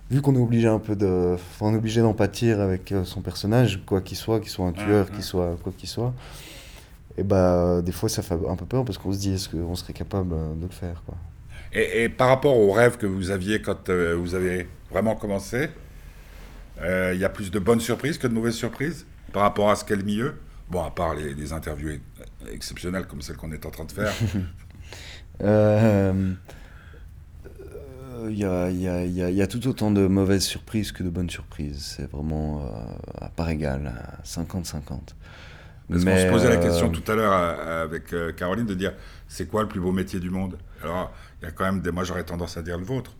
vu 0.09 0.21
qu'on 0.21 0.35
est 0.35 0.39
obligé 0.39 0.67
un 0.67 0.79
peu 0.79 0.95
de, 0.95 1.35
on 1.61 1.73
est 1.73 1.77
obligé 1.77 2.01
d'en 2.01 2.13
pâtir 2.13 2.59
avec 2.59 2.93
son 3.03 3.21
personnage, 3.21 3.81
quoi 3.85 4.01
qu'il 4.01 4.17
soit, 4.17 4.39
qu'il 4.39 4.49
soit 4.49 4.65
un 4.65 4.73
tueur, 4.73 5.11
qu'il 5.11 5.23
soit 5.23 5.57
quoi 5.61 5.71
qu'il 5.77 5.89
soit. 5.89 6.13
Et 7.17 7.23
bah, 7.23 7.81
des 7.81 7.91
fois, 7.91 8.09
ça 8.09 8.21
fait 8.21 8.35
un 8.47 8.55
peu 8.55 8.65
peur 8.65 8.85
parce 8.85 8.97
qu'on 8.97 9.11
se 9.11 9.19
dit, 9.19 9.33
est-ce 9.33 9.49
qu'on 9.49 9.75
serait 9.75 9.93
capable 9.93 10.29
de 10.29 10.65
le 10.65 10.71
faire, 10.71 11.03
quoi? 11.05 11.15
Et, 11.71 12.03
et, 12.03 12.09
par 12.09 12.29
rapport 12.29 12.57
aux 12.57 12.71
rêves 12.71 12.97
que 12.97 13.05
vous 13.05 13.29
aviez 13.29 13.61
quand 13.61 13.89
vous 13.89 14.33
avez 14.33 14.67
vraiment 14.89 15.15
commencé, 15.15 15.69
euh, 16.81 17.11
il 17.13 17.19
y 17.19 17.25
a 17.25 17.29
plus 17.29 17.51
de 17.51 17.59
bonnes 17.59 17.79
surprises 17.79 18.17
que 18.17 18.27
de 18.27 18.33
mauvaises 18.33 18.55
surprises 18.55 19.05
par 19.33 19.43
rapport 19.43 19.69
à 19.69 19.75
ce 19.75 19.83
qu'est 19.83 19.95
le 19.95 20.03
milieu? 20.03 20.35
Bon, 20.69 20.83
à 20.83 20.91
part 20.91 21.15
les, 21.15 21.53
interviews 21.53 21.99
exceptionnelles 22.51 23.05
comme 23.05 23.21
celle 23.21 23.37
qu'on 23.37 23.51
est 23.51 23.65
en 23.65 23.71
train 23.71 23.85
de 23.85 23.91
faire. 23.91 24.13
Il 28.27 28.43
euh, 28.45 28.71
y, 28.71 28.87
a, 28.87 29.05
y, 29.05 29.21
a, 29.21 29.29
y, 29.29 29.41
a, 29.41 29.47
tout 29.47 29.67
autant 29.67 29.91
de 29.91 30.07
mauvaises 30.07 30.43
surprises 30.43 30.91
que 30.91 31.03
de 31.03 31.09
bonnes 31.09 31.29
surprises. 31.29 31.95
C'est 31.97 32.09
vraiment 32.09 32.61
euh, 32.61 33.25
à 33.25 33.29
part 33.29 33.49
égale, 33.49 33.93
50-50. 34.25 34.81
Parce 35.89 36.05
qu'on 36.05 36.17
se 36.17 36.29
posait 36.29 36.49
la 36.49 36.57
question 36.57 36.89
tout 36.89 37.11
à 37.11 37.15
l'heure 37.15 37.33
avec 37.33 38.13
Caroline 38.35 38.67
de 38.67 38.75
dire 38.75 38.93
c'est 39.27 39.47
quoi 39.47 39.63
le 39.63 39.67
plus 39.67 39.79
beau 39.79 39.91
métier 39.91 40.19
du 40.19 40.29
monde? 40.29 40.57
Alors, 40.83 41.11
il 41.41 41.45
y 41.45 41.47
a 41.47 41.51
quand 41.51 41.65
même 41.65 41.81
des. 41.81 41.91
Moi, 41.91 42.03
j'aurais 42.03 42.23
tendance 42.23 42.57
à 42.57 42.61
dire 42.61 42.77
le 42.77 42.85
vôtre. 42.85 43.15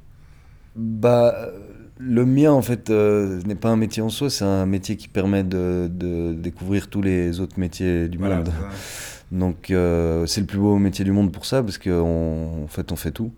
Bah, 0.76 1.50
le 2.00 2.26
mien, 2.26 2.52
en 2.52 2.62
fait, 2.62 2.90
euh, 2.90 3.42
n'est 3.46 3.56
pas 3.56 3.70
un 3.70 3.76
métier 3.76 4.02
en 4.02 4.10
soi, 4.10 4.30
c'est 4.30 4.46
un 4.46 4.66
métier 4.66 4.96
qui 4.96 5.08
permet 5.08 5.44
de, 5.44 5.90
découvrir 6.34 6.90
tous 6.90 7.02
les 7.02 7.42
autres 7.42 7.60
métiers 7.60 8.08
du 8.08 8.18
monde. 8.18 8.52
Donc, 9.32 9.70
euh, 9.70 10.26
c'est 10.26 10.42
le 10.42 10.48
plus 10.48 10.58
beau 10.58 10.78
métier 10.78 11.06
du 11.06 11.12
monde 11.12 11.32
pour 11.32 11.46
ça, 11.46 11.62
parce 11.62 11.78
qu'en 11.78 12.64
en 12.64 12.68
fait, 12.68 12.92
on 12.92 12.96
fait 12.96 13.12
tout. 13.12 13.34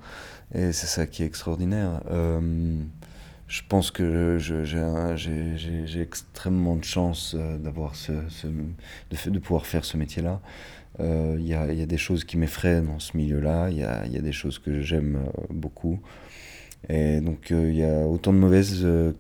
Et 0.54 0.72
c'est 0.72 0.88
ça 0.88 1.08
qui 1.08 1.24
est 1.24 1.26
extraordinaire. 1.26 2.02
Euh, 2.10 2.76
je 3.48 3.62
pense 3.68 3.92
que 3.92 4.38
j'ai 4.40 6.02
extrêmement 6.02 6.76
de 6.76 6.84
chance 6.84 7.36
d'avoir 7.36 7.96
ce, 7.96 8.12
de, 8.12 9.30
de, 9.30 9.40
pouvoir 9.40 9.66
faire 9.66 9.84
ce 9.84 9.98
métier-là. 9.98 10.40
Il 11.00 11.46
y, 11.46 11.54
a, 11.54 11.72
y, 11.74 11.82
a, 11.82 11.86
des 11.86 11.98
choses 11.98 12.24
qui 12.24 12.38
m'effraient 12.38 12.82
dans 12.82 13.00
ce 13.00 13.18
milieu-là, 13.18 13.70
il 13.70 13.78
y 13.78 13.84
a, 13.84 14.06
y 14.08 14.18
a, 14.18 14.22
des 14.22 14.32
choses 14.32 14.60
que 14.60 14.82
j'aime 14.82 15.20
beaucoup. 15.50 16.00
Et 16.90 17.22
donc 17.22 17.52
euh, 17.52 17.70
il 17.70 17.78
y 17.78 17.84
a 17.84 18.08
autant 18.08 18.34
de 18.34 18.38
mauvaises 18.38 18.82
euh, 18.84 19.14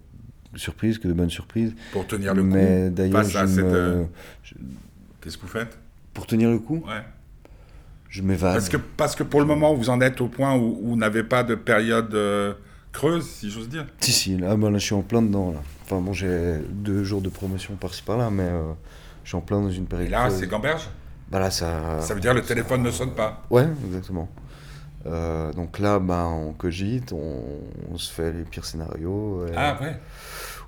surprises 0.55 0.97
que 0.97 1.07
de 1.07 1.13
bonnes 1.13 1.29
surprises. 1.29 1.73
Pour 1.91 2.07
tenir 2.07 2.33
le 2.33 2.43
Mais 2.43 2.87
coup 2.89 2.95
d'ailleurs, 2.95 3.25
euh, 3.35 4.03
Qu'est-ce 5.21 5.37
que 5.37 5.41
vous 5.43 5.47
faites? 5.47 5.77
Pour 6.13 6.25
tenir 6.25 6.49
le 6.49 6.59
coup? 6.59 6.83
Ouais. 6.87 7.03
Je 8.11 8.21
m'évade. 8.21 8.53
Parce 8.53 8.69
que, 8.69 8.77
parce 8.77 9.15
que 9.15 9.23
pour 9.23 9.39
le 9.39 9.47
moment, 9.47 9.73
vous 9.73 9.89
en 9.89 9.99
êtes 10.01 10.21
au 10.21 10.27
point 10.27 10.55
où, 10.55 10.79
vous 10.83 10.95
n'avez 10.95 11.23
pas 11.23 11.43
de 11.43 11.55
période 11.55 12.15
creuse, 12.91 13.25
si 13.25 13.49
j'ose 13.49 13.69
dire 13.69 13.87
Si, 13.99 14.11
si, 14.11 14.37
là, 14.37 14.55
bah, 14.55 14.69
là, 14.69 14.77
je 14.77 14.85
suis 14.85 14.93
en 14.93 15.01
plein 15.01 15.23
dedans. 15.23 15.51
Là. 15.51 15.61
Enfin 15.85 15.99
bon, 15.99 16.13
j'ai 16.13 16.59
deux 16.69 17.03
jours 17.03 17.21
de 17.21 17.29
promotion 17.29 17.75
par-ci 17.75 18.03
par-là, 18.03 18.29
mais 18.29 18.49
je 19.23 19.29
suis 19.29 19.37
en 19.37 19.41
plein 19.41 19.61
dans 19.61 19.71
une 19.71 19.87
période. 19.87 20.09
Et 20.09 20.11
là, 20.11 20.29
c'est 20.29 20.47
Gamberge? 20.47 20.89
Bah 21.31 21.39
là, 21.39 21.49
ça... 21.49 22.01
ça 22.01 22.13
veut 22.13 22.19
dire 22.19 22.33
le 22.33 22.41
téléphone 22.41 22.83
ne 22.83 22.91
sonne 22.91 23.11
pas 23.11 23.43
Ouais, 23.49 23.67
exactement. 23.87 24.29
Euh, 25.05 25.51
donc 25.53 25.79
là, 25.79 25.99
ben, 25.99 26.25
on 26.25 26.53
cogite, 26.53 27.13
on, 27.13 27.97
se 27.97 28.11
fait 28.11 28.31
les 28.31 28.43
pires 28.43 28.65
scénarios. 28.65 29.45
ah 29.55 29.77
ouais 29.81 29.99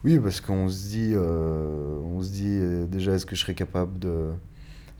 Oui, 0.04 0.20
parce 0.20 0.42
qu'on 0.42 0.70
se 0.70 0.88
dit, 0.88 1.14
euh, 1.14 2.00
on 2.04 2.22
se 2.22 2.32
dit 2.32 2.60
euh, 2.60 2.86
déjà, 2.86 3.14
est-ce 3.14 3.26
que 3.26 3.36
je 3.36 3.42
serais 3.42 3.54
capable 3.54 4.00
de... 4.00 4.32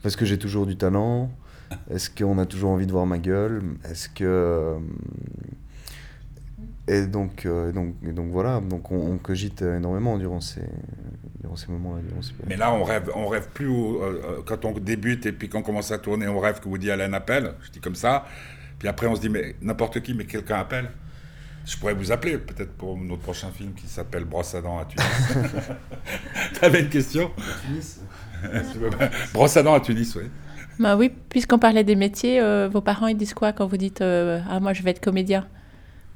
Parce 0.02 0.16
que 0.16 0.24
j'ai 0.24 0.38
toujours 0.38 0.66
du 0.66 0.76
talent. 0.76 1.30
Est-ce 1.90 2.10
qu'on 2.10 2.38
a 2.38 2.46
toujours 2.46 2.70
envie 2.70 2.86
de 2.86 2.92
voir 2.92 3.06
ma 3.06 3.18
gueule? 3.18 3.62
Est-ce 3.88 4.08
que... 4.08 4.76
Et 6.86 7.06
donc, 7.06 7.46
donc, 7.46 7.94
donc 8.02 8.30
voilà, 8.30 8.60
donc 8.60 8.92
on, 8.92 9.16
cogite 9.16 9.62
énormément 9.62 10.18
durant 10.18 10.42
ces, 10.42 10.60
durant 11.40 11.56
ces 11.56 11.72
moments-là. 11.72 12.02
Mais 12.46 12.56
là, 12.56 12.74
on 12.74 12.84
rêve, 12.84 13.10
on 13.14 13.26
rêve 13.26 13.48
plus 13.54 13.70
quand 14.44 14.66
on 14.66 14.72
débute 14.72 15.24
et 15.24 15.32
puis 15.32 15.48
quand 15.48 15.60
on 15.60 15.62
commence 15.62 15.92
à 15.92 15.98
tourner, 15.98 16.28
on 16.28 16.38
rêve 16.38 16.60
que 16.60 16.68
vous 16.68 16.90
Allen 16.90 17.14
appelle. 17.14 17.54
Je 17.62 17.70
dis 17.70 17.80
comme 17.80 17.94
ça. 17.94 18.26
Puis 18.78 18.86
après, 18.86 19.06
on 19.06 19.16
se 19.16 19.22
dit, 19.22 19.30
mais 19.30 19.56
n'importe 19.62 20.00
qui, 20.02 20.12
mais 20.12 20.26
quelqu'un 20.26 20.58
appelle. 20.58 20.90
Je 21.64 21.76
pourrais 21.78 21.94
vous 21.94 22.12
appeler 22.12 22.36
peut-être 22.36 22.72
pour 22.72 22.98
notre 22.98 23.22
prochain 23.22 23.50
film 23.50 23.72
qui 23.72 23.86
s'appelle 23.86 24.24
Brosse 24.24 24.54
à 24.54 24.60
dents 24.60 24.78
à 24.78 24.84
Tunis. 24.84 25.06
T'avais 26.60 26.80
une 26.80 26.90
question? 26.90 27.30
Tunis 27.64 28.00
Brosse 29.32 29.56
à 29.56 29.62
dents 29.62 29.74
à 29.74 29.80
Tunis, 29.80 30.14
oui. 30.16 30.24
Bah 30.80 30.96
oui, 30.96 31.10
puisqu'on 31.28 31.58
parlait 31.58 31.84
des 31.84 31.94
métiers, 31.94 32.40
euh, 32.40 32.68
vos 32.68 32.80
parents 32.80 33.06
ils 33.06 33.16
disent 33.16 33.34
quoi 33.34 33.52
quand 33.52 33.66
vous 33.66 33.76
dites 33.76 34.00
euh, 34.00 34.40
Ah, 34.48 34.58
moi 34.58 34.72
je 34.72 34.82
vais 34.82 34.90
être 34.90 35.00
comédien 35.00 35.46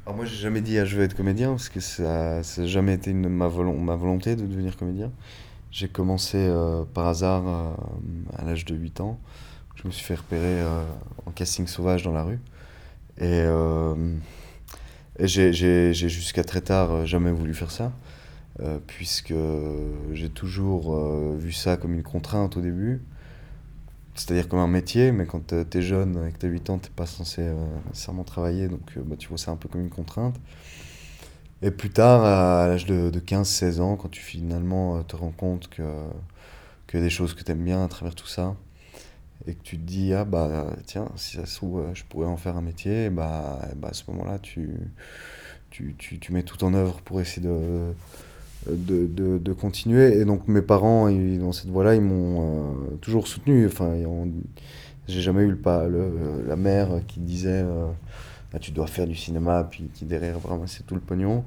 Alors 0.05 0.17
moi 0.17 0.25
j'ai 0.25 0.35
jamais 0.35 0.61
dit 0.61 0.79
Ah, 0.79 0.85
je 0.85 0.97
vais 0.97 1.05
être 1.05 1.17
comédien 1.17 1.51
parce 1.51 1.69
que 1.69 1.79
ça 1.79 2.41
n'a 2.41 2.67
jamais 2.67 2.95
été 2.95 3.13
ma, 3.13 3.47
volonté 3.47 4.35
de 4.35 4.45
devenir 4.45 4.77
comédien. 4.77 5.13
J'ai 5.71 5.89
commencé 5.89 6.39
euh, 6.39 6.83
par 6.93 7.07
hasard 7.07 7.45
à 8.37 8.45
l'âge 8.45 8.65
de 8.65 8.75
8 8.75 9.01
ans. 9.01 9.21
Je 9.77 9.87
me 9.87 9.93
suis 9.93 10.05
fait 10.05 10.17
repérer 10.17 10.61
en 11.25 11.31
casting 11.31 11.69
sauvage 11.69 12.03
dans 12.03 12.13
la 12.13 12.25
rue. 12.25 12.41
Et, 13.19 13.43
euh, 13.45 13.95
j'ai 15.21 15.93
jusqu'à 15.93 16.43
très 16.43 16.63
tard 16.63 17.07
jamais 17.07 17.31
voulu 17.31 17.55
faire 17.55 17.71
ça, 17.71 17.93
puisque 18.89 19.35
j'ai 20.13 20.31
toujours 20.31 20.99
vu 21.37 21.53
ça 21.53 21.77
comme 21.77 21.95
une 21.95 22.03
contrainte 22.03 22.57
au 22.57 22.61
début 22.61 23.01
c'est-à-dire 24.19 24.49
comme 24.49 24.59
un 24.59 24.69
métier, 24.69 25.13
mais 25.13 25.27
quand 25.27 25.49
tu 25.49 25.79
es 25.79 25.83
jeune, 25.83 26.17
avec 26.17 26.39
tes 26.39 26.49
8 26.49 26.71
ans, 26.71 26.79
tu 26.79 26.91
pas 26.91 27.07
censé 27.07 27.43
nécessairement 27.89 28.25
travailler, 28.25 28.69
donc 28.69 28.99
bah, 28.99 29.17
tu 29.19 29.29
vois 29.29 29.39
ça 29.39 29.51
un 29.51 29.57
peu 29.57 29.69
comme 29.69 29.81
une 29.81 29.91
contrainte. 29.91 30.37
Et 31.63 31.71
plus 31.71 31.91
tard, 31.91 32.25
à 32.25 32.69
l'âge 32.69 32.87
de, 32.87 33.11
de 33.11 33.21
15-16 33.21 33.81
ans, 33.81 33.97
quand 33.97 34.09
tu 34.09 34.21
finalement 34.23 35.03
te 35.05 35.17
rends 35.17 35.33
compte 35.33 35.69
que 35.69 35.83
a 35.83 37.01
des 37.01 37.11
choses 37.11 37.35
que 37.35 37.43
tu 37.43 37.53
aimes 37.53 37.65
bien 37.65 37.85
à 37.85 37.89
travers 37.89 38.15
tout 38.15 38.27
ça, 38.27 38.55
et 39.47 39.55
que 39.55 39.63
tu 39.63 39.79
te 39.79 39.83
dis, 39.83 40.13
ah 40.15 40.25
bah 40.25 40.67
tiens, 40.87 41.09
si 41.17 41.37
ça 41.37 41.47
se 41.47 41.57
trouve, 41.57 41.87
je 41.95 42.05
pourrais 42.05 42.27
en 42.27 42.37
faire 42.37 42.57
un 42.57 42.63
métier, 42.63 43.11
bah, 43.11 43.61
bah 43.77 43.89
à 43.91 43.95
ce 43.95 44.05
moment-là, 44.09 44.39
tu, 44.39 44.71
tu, 45.71 45.95
tu, 45.99 46.19
tu, 46.19 46.33
mets 46.33 46.43
tout 46.43 46.63
en 46.65 46.75
œuvre 46.75 47.01
pour 47.03 47.21
essayer 47.21 47.47
de, 47.47 47.95
de, 48.71 49.07
de, 49.07 49.39
de 49.39 49.53
continuer. 49.53 50.19
Et 50.19 50.25
donc 50.25 50.49
mes 50.49 50.63
parents, 50.63 51.09
ils, 51.09 51.39
dans 51.39 51.53
cette 51.53 51.71
voie-là, 51.71 51.95
ils 51.95 52.01
m'ont 52.03 52.41
euh, 52.67 52.97
toujours 53.01 53.27
soutenu. 53.29 53.67
Enfin, 53.67 53.95
j'ai 55.07 55.21
jamais 55.21 55.43
eu 55.43 55.51
le, 55.51 55.57
pas, 55.57 55.87
le, 55.87 56.45
la 56.47 56.57
mère 56.57 56.89
qui 57.07 57.21
disait, 57.21 57.63
euh, 57.65 57.87
ah, 58.53 58.59
tu 58.59 58.71
dois 58.73 58.87
faire 58.87 59.07
du 59.07 59.15
cinéma, 59.17 59.65
puis 59.71 59.91
qui 59.95 60.05
derrière 60.05 60.39
vraiment 60.39 60.67
c'est 60.67 60.85
tout 60.87 60.95
le 60.95 61.01
pognon. 61.01 61.45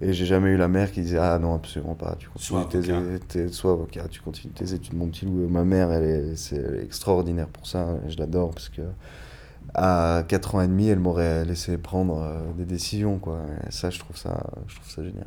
Et 0.00 0.12
j'ai 0.12 0.26
jamais 0.26 0.50
eu 0.50 0.56
la 0.56 0.66
mère 0.68 0.90
qui 0.90 1.02
disait 1.02 1.18
Ah 1.18 1.38
non, 1.38 1.54
absolument 1.54 1.94
pas, 1.94 2.16
tu 2.18 2.28
continues 2.28 2.60
Sois 2.62 2.68
tes, 2.68 2.90
avocat. 2.90 3.24
tes- 3.28 3.48
sois 3.48 3.72
avocat, 3.72 4.08
tu 4.10 4.20
continues 4.20 4.52
tes 4.52 4.74
études, 4.74 4.94
mon 4.94 5.06
petit 5.08 5.24
loup. 5.24 5.46
Ma 5.48 5.64
mère, 5.64 5.92
elle 5.92 6.04
est, 6.04 6.36
c'est- 6.36 6.56
elle 6.56 6.80
est 6.80 6.82
extraordinaire 6.84 7.46
pour 7.46 7.66
ça, 7.66 7.96
et 8.06 8.10
je 8.10 8.18
l'adore 8.18 8.50
parce 8.50 8.68
que 8.68 8.82
à 9.72 10.24
4 10.28 10.54
ans 10.56 10.60
et 10.60 10.66
demi, 10.68 10.88
elle 10.88 10.98
m'aurait 10.98 11.44
laissé 11.44 11.78
prendre 11.78 12.18
euh, 12.20 12.40
des 12.56 12.64
décisions, 12.64 13.18
quoi. 13.18 13.40
Et 13.66 13.70
ça, 13.72 13.90
je 13.90 13.98
trouve 13.98 14.16
ça, 14.16 14.44
je 14.68 14.74
trouve 14.76 14.90
ça 14.90 15.02
génial. 15.02 15.26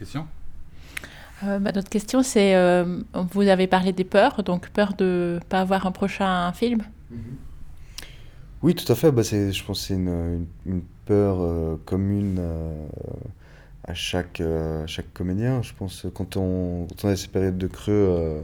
Question 0.00 0.26
Euh, 1.42 1.58
bah, 1.58 1.72
notre 1.74 1.88
question, 1.88 2.22
c'est 2.22 2.54
euh, 2.54 3.00
vous 3.32 3.42
avez 3.48 3.66
parlé 3.66 3.92
des 3.92 4.04
peurs, 4.04 4.42
donc 4.42 4.68
peur 4.70 4.94
de 4.94 5.40
pas 5.48 5.60
avoir 5.60 5.86
un 5.86 5.92
prochain 5.92 6.52
film. 6.52 6.82
Oui, 8.62 8.74
tout 8.74 8.90
à 8.92 8.94
fait. 8.96 9.10
Bah, 9.12 9.24
c'est, 9.24 9.52
je 9.52 9.64
pense 9.64 9.80
que 9.82 9.86
c'est 9.88 9.94
une, 9.94 10.08
une- 10.08 10.46
une 10.66 10.82
peur 11.06 11.38
euh, 11.40 11.76
commune 11.86 12.36
euh, 12.40 12.86
à 13.84 13.94
chaque, 13.94 14.40
euh, 14.40 14.86
chaque 14.86 15.12
comédien. 15.14 15.62
Je 15.62 15.72
pense 15.74 16.02
que 16.02 16.08
quand 16.08 16.36
on, 16.36 16.86
quand 16.88 17.06
on 17.06 17.10
a 17.10 17.16
ces 17.16 17.28
périodes 17.28 17.58
de 17.58 17.66
creux, 17.68 17.92
euh, 17.94 18.42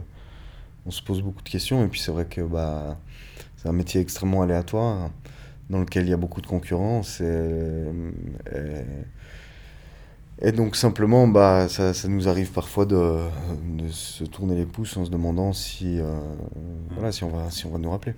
on 0.87 0.91
se 0.91 1.03
pose 1.03 1.21
beaucoup 1.23 1.43
de 1.43 1.49
questions. 1.49 1.85
Et 1.85 1.89
puis 1.89 1.99
c'est 2.01 2.11
vrai 2.11 2.25
que 2.27 2.41
bah, 2.41 2.99
c'est 3.57 3.69
un 3.69 3.73
métier 3.73 4.01
extrêmement 4.01 4.43
aléatoire 4.43 5.11
dans 5.69 5.79
lequel 5.79 6.05
il 6.07 6.11
y 6.11 6.13
a 6.13 6.17
beaucoup 6.17 6.41
de 6.41 6.47
concurrence. 6.47 7.21
Et, 7.21 7.25
et, 8.53 8.83
et 10.41 10.51
donc 10.51 10.75
simplement, 10.75 11.27
bah, 11.27 11.67
ça, 11.69 11.93
ça 11.93 12.07
nous 12.07 12.27
arrive 12.29 12.51
parfois 12.51 12.85
de, 12.85 12.95
de 13.77 13.89
se 13.89 14.23
tourner 14.23 14.55
les 14.55 14.65
pouces 14.65 14.95
en 14.97 15.05
se 15.05 15.09
demandant 15.09 15.53
si, 15.53 15.99
euh, 15.99 16.19
voilà, 16.91 17.11
si, 17.11 17.23
on 17.23 17.29
va, 17.29 17.49
si 17.49 17.65
on 17.65 17.71
va 17.71 17.77
nous 17.79 17.89
rappeler. 17.91 18.13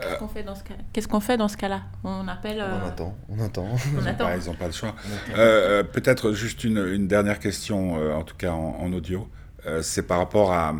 Qu'est-ce 0.00 0.18
qu'on 0.18 0.28
fait 0.28 0.42
dans 0.42 0.54
ce 0.54 0.62
cas 0.64 0.74
Qu'est-ce 0.92 1.08
qu'on 1.08 1.20
fait 1.20 1.36
dans 1.36 1.48
ce 1.48 1.56
cas-là? 1.56 1.82
On 2.04 2.26
appelle. 2.28 2.60
euh, 2.60 2.78
On 2.82 2.86
attend, 2.88 3.14
on 3.28 3.40
attend. 3.40 3.66
on 3.96 4.00
Ils 4.02 4.08
attend. 4.08 4.24
pas- 4.26 4.36
Ils 4.36 4.46
n'ont 4.46 4.54
pas 4.54 4.66
le 4.66 4.72
choix. 4.72 4.94
Euh, 5.30 5.36
euh, 5.36 5.82
Peut-être 5.82 6.32
juste 6.32 6.64
une, 6.64 6.78
une 6.78 7.08
dernière 7.08 7.38
question, 7.38 7.98
euh, 7.98 8.12
en 8.14 8.22
tout 8.24 8.36
cas 8.36 8.52
en, 8.52 8.76
en 8.80 8.92
audio. 8.92 9.28
Euh, 9.66 9.82
c'est 9.82 10.02
par 10.02 10.18
rapport 10.18 10.52
à, 10.52 10.74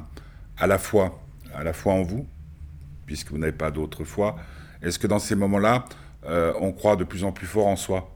à 0.58 0.66
la 0.66 0.78
foi, 0.78 1.18
à 1.54 1.62
la 1.64 1.72
foi 1.72 1.92
en 1.94 2.02
vous, 2.02 2.26
puisque 3.06 3.30
vous 3.30 3.38
n'avez 3.38 3.52
pas 3.52 3.70
d'autre 3.70 4.04
foi. 4.04 4.36
Est-ce 4.82 4.98
que 4.98 5.06
dans 5.06 5.18
ces 5.18 5.34
moments-là, 5.34 5.84
euh, 6.26 6.52
on 6.60 6.72
croit 6.72 6.96
de 6.96 7.04
plus 7.04 7.24
en 7.24 7.32
plus 7.32 7.46
fort 7.46 7.66
en 7.66 7.76
soi? 7.76 8.10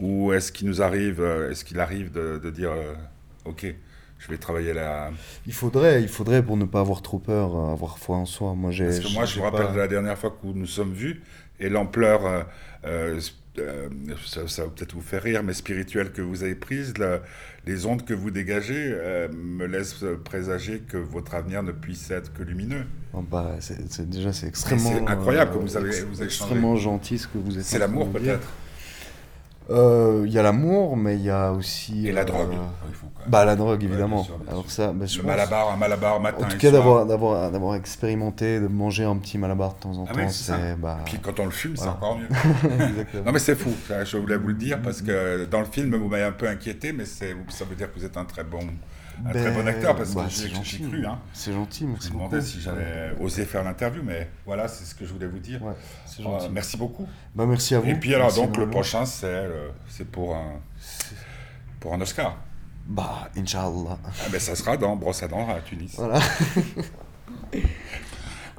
Ou 0.00 0.32
est-ce 0.32 0.50
qu'il 0.50 0.66
nous 0.66 0.80
arrive, 0.82 1.20
euh, 1.20 1.50
est-ce 1.50 1.64
qu'il 1.64 1.78
arrive 1.78 2.10
de, 2.10 2.40
de 2.42 2.50
dire, 2.50 2.70
euh, 2.72 2.94
ok, 3.44 3.66
je 4.18 4.28
vais 4.28 4.38
travailler 4.38 4.72
là 4.72 5.10
Il 5.46 5.52
faudrait, 5.52 6.02
il 6.02 6.08
faudrait 6.08 6.42
pour 6.42 6.56
ne 6.56 6.64
pas 6.64 6.80
avoir 6.80 7.02
trop 7.02 7.18
peur, 7.18 7.54
euh, 7.56 7.72
avoir 7.72 7.98
foi 7.98 8.16
en 8.16 8.26
soi. 8.26 8.54
Moi, 8.54 8.70
j'ai. 8.70 8.86
Parce 8.86 9.00
que 9.00 9.12
moi, 9.12 9.24
je 9.26 9.38
me 9.38 9.44
rappelle 9.44 9.66
pas- 9.66 9.72
de 9.72 9.78
la 9.78 9.88
dernière 9.88 10.16
fois 10.18 10.30
que 10.30 10.46
nous 10.46 10.54
nous 10.54 10.66
sommes 10.66 10.92
vus 10.94 11.22
et 11.58 11.68
l'ampleur, 11.68 12.24
euh, 12.24 12.42
euh, 12.86 13.20
euh, 13.58 13.88
ça, 14.26 14.48
ça 14.48 14.64
va 14.64 14.70
peut-être 14.70 14.94
vous 14.94 15.00
faire 15.02 15.22
rire, 15.22 15.42
mais 15.42 15.52
spirituelle 15.52 16.12
que 16.12 16.22
vous 16.22 16.42
avez 16.44 16.54
prise, 16.54 16.96
la- 16.96 17.20
les 17.66 17.84
ondes 17.84 18.06
que 18.06 18.14
vous 18.14 18.30
dégagez 18.30 18.96
me 19.34 19.66
laissent 19.66 20.02
présager 20.24 20.78
que 20.80 20.96
votre 20.96 21.34
avenir 21.34 21.62
ne 21.62 21.72
puisse 21.72 22.10
être 22.10 22.32
que 22.32 22.42
lumineux. 22.42 22.86
Oh, 23.12 23.20
bah, 23.20 23.56
c'est, 23.60 24.08
déjà, 24.08 24.32
c'est 24.32 24.46
extrêmement. 24.46 24.92
c'est 24.92 25.06
incroyable 25.06 25.52
que 25.52 25.58
vous 25.58 25.76
avez- 25.76 26.00
vous 26.04 26.16
avez 26.22 26.24
extrêmement 26.24 26.76
gentil 26.76 27.18
ce 27.18 27.26
que 27.26 27.36
vous 27.36 27.58
êtes. 27.58 27.64
C'est 27.64 27.78
l'amour 27.78 28.08
peut-être 28.10 28.48
Il 29.70 30.32
y 30.32 30.38
a 30.38 30.42
l'amour, 30.42 30.96
mais 30.96 31.16
il 31.16 31.22
y 31.22 31.30
a 31.30 31.52
aussi. 31.52 32.06
et 32.08 32.12
la 32.12 32.22
euh, 32.22 32.24
drogue. 32.24 32.48
Il 32.88 32.94
faut 32.94 33.06
quand 33.14 33.20
même. 33.20 33.30
Bah, 33.30 33.44
la 33.44 33.54
drogue, 33.56 33.78
bien 33.78 33.88
évidemment. 33.88 34.24
sûr, 34.24 34.38
bien 34.38 34.50
Alors 34.52 34.70
ça, 34.70 34.92
bah, 34.92 35.06
je 35.06 35.16
Le 35.18 35.22
pense- 35.22 35.30
malabar, 35.30 35.72
un 35.72 35.76
malabar 35.76 36.20
matin 36.20 36.44
En 36.44 36.48
tout 36.48 36.56
cas, 36.58 36.70
d'avoir, 36.70 37.06
d'avoir, 37.06 37.50
d'avoir 37.50 37.74
expérimenté, 37.76 38.58
de 38.60 38.66
manger 38.66 39.04
un 39.04 39.16
petit 39.16 39.38
malabar 39.38 39.74
de 39.74 39.78
temps 39.80 39.96
en 39.98 40.06
Ah 40.08 40.12
temps, 40.12 40.20
oui, 40.20 40.30
c'est. 40.30 40.76
Bah... 40.76 40.98
Puis 41.04 41.18
quand 41.22 41.38
on 41.38 41.44
le 41.44 41.50
fume, 41.50 41.76
c'est 41.76 41.88
encore 41.88 42.18
mieux. 42.18 42.28
Non 43.24 43.32
mais 43.32 43.38
c'est 43.38 43.54
fou, 43.54 43.70
je 44.04 44.16
voulais 44.16 44.36
vous 44.36 44.48
le 44.48 44.54
dire 44.54 44.80
parce 44.82 45.02
que 45.02 45.44
dans 45.44 45.60
le 45.60 45.66
film 45.66 45.94
vous 45.94 46.08
m'avez 46.08 46.24
un 46.24 46.32
peu 46.32 46.48
inquiété, 46.48 46.92
mais 46.92 47.04
c'est, 47.04 47.36
ça 47.48 47.64
veut 47.64 47.74
dire 47.76 47.92
que 47.92 47.98
vous 47.98 48.04
êtes 48.04 48.16
un 48.16 48.24
très 48.24 48.44
bon, 48.44 48.60
un 49.24 49.30
très 49.30 49.44
Ben, 49.44 49.54
bon 49.54 49.66
acteur 49.68 49.96
parce 49.96 50.14
bah, 50.14 50.26
que 50.28 50.30
j'ai, 50.64 50.78
cru. 50.78 51.06
Hein. 51.06 51.18
C'est 51.32 51.52
gentil, 51.52 51.80
Je 51.84 51.86
merci 51.86 52.08
me 52.08 52.12
beaucoup. 52.12 52.28
demandais 52.28 52.46
si 52.46 52.60
j'allais 52.60 53.12
oser 53.20 53.44
faire 53.44 53.64
l'interview, 53.64 54.02
mais 54.04 54.30
voilà, 54.46 54.68
c'est 54.68 54.84
ce 54.84 54.94
que 54.94 55.04
je 55.04 55.12
voulais 55.12 55.26
vous 55.26 55.38
dire. 55.38 55.62
Ouais, 55.62 55.72
c'est 56.06 56.24
Euh, 56.24 56.48
merci 56.50 56.76
beaucoup. 56.76 57.06
Bah, 57.34 57.44
merci 57.46 57.74
à 57.74 57.80
vous. 57.80 57.88
Et 57.88 57.94
puis 57.94 58.14
alors 58.14 58.28
Merci 58.28 58.40
donc 58.40 58.56
le 58.56 58.68
prochain 58.70 59.04
c'est, 59.04 59.26
euh, 59.26 59.68
c'est 59.88 60.06
pour 60.10 60.34
un, 60.34 60.60
pour 61.80 61.94
un 61.94 62.00
Oscar. 62.00 62.36
Bah, 62.86 63.28
Inch'Allah. 63.36 63.98
Ah, 64.04 64.10
ben, 64.30 64.40
ça 64.40 64.54
sera 64.54 64.76
dans 64.76 64.96
Brosse 64.96 65.22
à 65.22 65.28
dents 65.28 65.48
à 65.48 65.60
Tunis. 65.60 65.94
Voilà. 65.96 66.18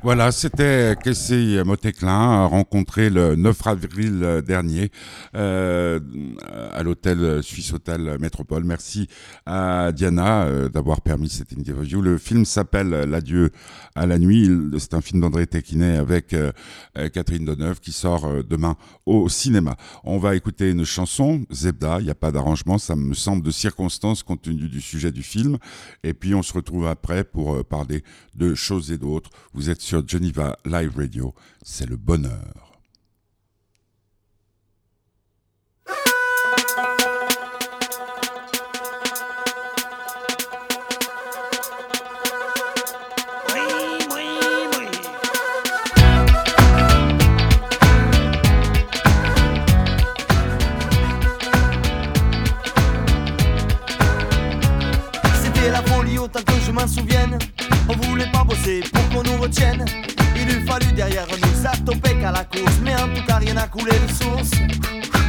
Voilà, 0.03 0.31
c'était 0.31 0.95
Kessé 1.03 1.63
Motéclin, 1.63 2.45
rencontré 2.45 3.11
le 3.11 3.35
9 3.35 3.67
avril 3.67 4.41
dernier 4.43 4.89
euh, 5.35 5.99
à 6.73 6.81
l'hôtel 6.81 7.43
Suisse 7.43 7.71
Hôtel 7.71 8.17
Métropole. 8.19 8.63
Merci 8.63 9.07
à 9.45 9.91
Diana 9.91 10.45
euh, 10.45 10.69
d'avoir 10.69 11.01
permis 11.01 11.29
cette 11.29 11.51
interview. 11.51 12.01
Le 12.01 12.17
film 12.17 12.45
s'appelle 12.45 12.89
L'adieu 12.89 13.51
à 13.93 14.07
la 14.07 14.17
nuit. 14.17 14.49
C'est 14.79 14.95
un 14.95 15.01
film 15.01 15.21
d'André 15.21 15.45
Tequinet 15.45 15.97
avec 15.97 16.33
euh, 16.33 16.51
euh, 16.97 17.09
Catherine 17.09 17.45
Deneuve 17.45 17.79
qui 17.79 17.91
sort 17.91 18.25
euh, 18.25 18.43
demain 18.43 18.75
au 19.05 19.29
cinéma. 19.29 19.75
On 20.03 20.17
va 20.17 20.35
écouter 20.35 20.71
une 20.71 20.83
chanson, 20.83 21.45
Zebda. 21.51 21.99
Il 21.99 22.05
n'y 22.05 22.11
a 22.11 22.15
pas 22.15 22.31
d'arrangement, 22.31 22.77
ça 22.77 22.95
me 22.95 23.13
semble 23.13 23.43
de 23.43 23.51
circonstance 23.51 24.23
compte 24.23 24.41
tenu 24.41 24.67
du 24.67 24.81
sujet 24.81 25.11
du 25.11 25.23
film. 25.23 25.57
Et 26.03 26.13
puis 26.13 26.35
on 26.35 26.43
se 26.43 26.53
retrouve 26.53 26.87
après 26.87 27.23
pour 27.23 27.55
euh, 27.55 27.63
parler 27.63 28.03
de 28.35 28.55
choses 28.55 28.91
et 28.91 28.97
d'autres. 28.97 29.29
Vous 29.53 29.69
êtes 29.69 29.81
Geneva 29.99 30.57
Live 30.65 30.95
Radio, 30.95 31.33
c'est 31.61 31.89
le 31.89 31.97
bonheur. 31.97 32.70
Il 59.43 60.49
eût 60.49 60.65
fallu 60.67 60.91
derrière 60.93 61.25
nous 61.27 61.63
s'attoper 61.63 62.13
qu'à 62.21 62.31
la 62.31 62.43
course, 62.43 62.77
mais 62.83 62.93
en 62.93 63.07
tout 63.07 63.25
cas 63.25 63.37
rien 63.37 63.55
n'a 63.55 63.67
coulé 63.67 63.91
de 63.91 64.13
source. 64.13 64.51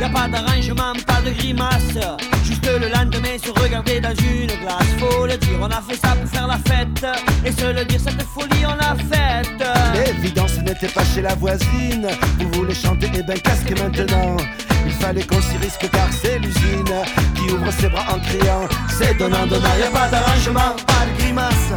Y 0.01 0.05
a 0.05 0.09
pas 0.11 0.29
d'arrangement, 0.29 0.93
pas 1.07 1.23
de 1.25 1.31
grimace. 1.31 1.97
Juste 2.45 2.67
le 2.67 2.89
lendemain 2.89 3.39
se 3.43 3.51
regarder 3.59 4.01
dans 4.01 4.15
une 4.15 4.49
glace. 4.61 4.87
Faut 4.99 5.27
le 5.27 5.37
dire, 5.39 5.59
on 5.61 5.71
a 5.71 5.81
fait 5.81 5.97
ça 5.97 6.15
pour 6.15 6.29
faire 6.29 6.47
la 6.47 6.59
fête. 6.59 7.07
Et 7.45 7.53
se 7.53 7.73
le 7.73 7.85
dire, 7.87 8.01
cette 8.01 8.23
folie, 8.23 8.67
on 8.67 8.75
l'a 8.75 8.97
faite. 9.11 9.65
L'évidence 9.95 10.59
n'était 10.59 10.89
pas 10.89 11.05
chez 11.15 11.23
la 11.23 11.35
voisine. 11.35 12.07
Vous 12.39 12.51
voulez 12.53 12.75
chanter, 12.75 13.11
et 13.15 13.23
ben 13.23 13.39
casque 13.41 13.73
maintenant? 13.79 14.37
Il 14.85 14.93
fallait 14.93 15.25
qu'on 15.25 15.41
s'y 15.41 15.57
risque 15.57 15.89
car 15.91 16.09
c'est 16.21 16.39
l'usine 16.39 16.93
qui 17.35 17.51
ouvre 17.53 17.71
ses 17.73 17.89
bras 17.89 18.15
en 18.15 18.19
criant. 18.19 18.69
C'est 18.89 19.17
donnant, 19.17 19.47
donnant. 19.47 19.75
Y 19.81 19.85
a 19.85 19.91
pas 19.91 20.09
d'arrangement, 20.09 20.77
pas 20.87 21.07
de 21.07 21.23
grimace. 21.23 21.73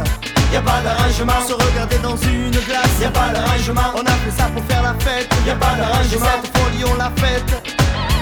Y 0.52 0.56
a 0.56 0.62
pas 0.62 0.80
d'arrangement, 0.80 1.40
se 1.46 1.52
regarder 1.52 1.98
dans 1.98 2.16
une 2.16 2.50
glace. 2.50 3.00
Y 3.00 3.04
a 3.04 3.10
pas 3.10 3.28
d'arrangement, 3.28 3.92
on 3.94 4.04
a 4.06 4.16
fait 4.22 4.30
ça 4.36 4.46
pour 4.54 4.64
faire 4.64 4.82
la 4.82 4.94
fête. 5.00 5.28
Y 5.46 5.50
a 5.50 5.54
pas 5.56 5.74
d'arrangement, 5.74 6.26
cette 6.42 6.56
folie 6.56 6.84
on 6.84 6.94
l'a 6.96 7.10
faite. 7.16 7.72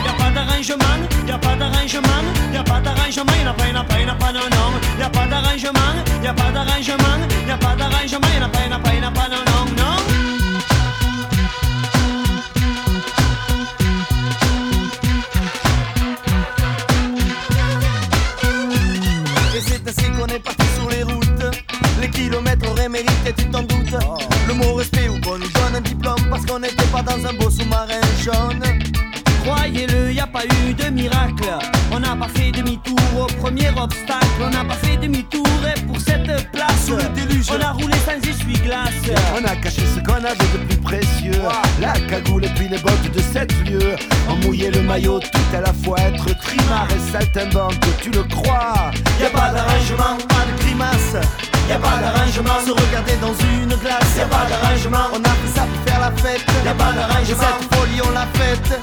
Y 0.05 0.09
a 0.09 0.13
pas 0.13 0.31
d'arrangement, 0.31 0.99
y 1.27 1.31
a 1.31 1.39
pas 1.39 1.55
d'arrangement, 1.57 2.25
y 2.53 2.57
a 2.57 2.63
pas 2.65 2.81
d'arrangement, 2.81 3.33
y 3.39 3.47
en 3.47 3.51
a 3.51 3.55
pas, 3.55 3.67
y 3.67 3.73
en 3.73 3.77
a 3.77 3.85
pas, 3.85 4.01
y 4.01 4.05
en 4.05 4.09
a 4.09 4.15
pas, 4.15 4.33
non, 4.33 4.41
non. 4.51 4.71
Y 4.99 5.03
a 5.03 5.11
pas 5.11 5.27
d'arrangement, 5.27 5.95
y 6.23 6.27
a 6.27 6.35
pas 6.35 6.51
d'arrangement, 6.51 7.19
y 7.47 7.51
a 7.51 7.57
pas 7.57 7.75
d'arrangement, 7.77 8.29
y 8.35 8.39
en 8.39 8.45
a 8.45 8.49
pas, 8.49 8.61
y 8.61 8.69
en 8.69 8.73
a 8.73 8.79
pas, 8.79 8.95
y 8.95 8.99
en 8.99 9.07
a 9.07 9.11
pas, 9.11 9.29
non, 9.29 9.45
non, 9.47 9.65
non. 9.79 9.97
Et 19.57 19.61
c'est 19.61 19.89
ainsi 19.89 20.11
qu'on 20.11 20.27
est 20.27 20.39
parti 20.41 20.64
kilomètres 22.35 22.69
auraient 22.69 22.89
mérité, 22.89 23.33
tu 23.37 23.45
t'en 23.47 23.63
doutes. 23.63 23.95
Le 24.49 24.55
mot 24.55 24.75
respect 24.75 25.09
ou 25.09 25.21
qu'on 25.21 25.39
nous 25.39 25.51
donne 25.53 25.77
un 25.77 25.81
diplôme 25.81 26.29
parce 26.29 26.45
qu'on 26.45 26.59
n'était 26.59 26.87
pas 26.87 27.03
dans 27.03 27.25
un 27.27 27.33
beau 27.35 27.49
sous-marin 27.49 28.01
jaune. 28.25 28.61
Croyez-le, 29.45 30.13
y 30.13 30.19
a 30.19 30.27
pas 30.27 30.45
eu 30.45 30.75
de 30.75 30.91
miracle. 30.91 31.45
On 31.93 32.01
n'a 32.01 32.17
pas 32.17 32.29
fait 32.29 32.51
demi-tour 32.51 32.99
au 33.21 33.27
premier 33.41 33.69
obstacle. 33.81 34.27
On 34.41 34.51
n'a 34.51 34.65
pas 34.65 34.75
fait 34.75 34.97
demi-tour 34.97 35.47
et 35.65 35.81
pour 35.83 36.01
cette 36.01 36.51
place, 36.51 36.87
Sous 36.87 36.97
le 36.97 37.09
déluge. 37.15 37.47
on 37.51 37.61
a 37.61 37.71
roulé 37.71 37.95
sans 38.05 38.29
essuie-glace. 38.29 39.15
On 39.39 39.45
a 39.45 39.55
caché 39.57 39.83
ce 39.95 40.01
qu'on 40.01 40.15
avait 40.15 40.51
de 40.55 40.67
plus 40.67 40.79
précieux. 40.79 41.41
La 41.81 41.93
cagoule 42.11 42.47
et 42.47 42.51
puis 42.57 42.69
les 42.69 42.79
bottes 42.79 43.13
de 43.15 43.21
sept 43.33 43.53
lieues. 43.65 43.95
On 44.29 44.37
mouillait 44.37 44.73
le 44.73 44.83
maillot 44.83 45.21
tout 45.21 45.57
à 45.57 45.61
la 45.61 45.73
fois, 45.73 45.99
être 46.01 46.37
trimar 46.39 46.89
et 46.91 47.13
saltimbanque, 47.13 47.75
tu 48.03 48.11
le 48.11 48.25
crois. 48.25 48.91
Y 49.21 49.25
a 49.25 49.31
pas 49.31 49.53
d'arrangement, 49.53 50.17
pas 50.27 50.47
de 50.51 50.63
grimace. 50.63 51.54
Y 51.69 51.73
a 51.73 51.79
pas 51.79 51.97
d'arrangement, 52.01 52.61
se 52.65 52.71
regarder 52.71 53.17
dans 53.21 53.35
une 53.35 53.75
glace. 53.77 54.17
Y 54.17 54.21
a 54.21 54.27
pas 54.27 54.47
d'arrangement, 54.49 55.07
on 55.13 55.21
a 55.21 55.35
fait 55.41 55.53
ça 55.55 55.67
pour 55.67 55.83
faire 55.87 56.01
la 56.01 56.11
fête. 56.23 56.45
Y 56.65 56.69
a 56.69 56.75
pas 56.75 56.93
d'arrangement, 56.93 57.59
cette 57.61 57.75
folie 57.75 58.01
on 58.07 58.11
l'a 58.11 58.27
faite. 58.35 58.81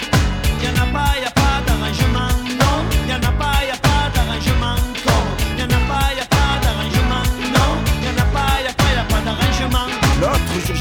Y 0.62 0.68
en 0.68 0.84
a 0.84 0.86
pas, 0.92 1.20
y 1.22 1.26
a 1.26 1.32
pas 1.32 1.41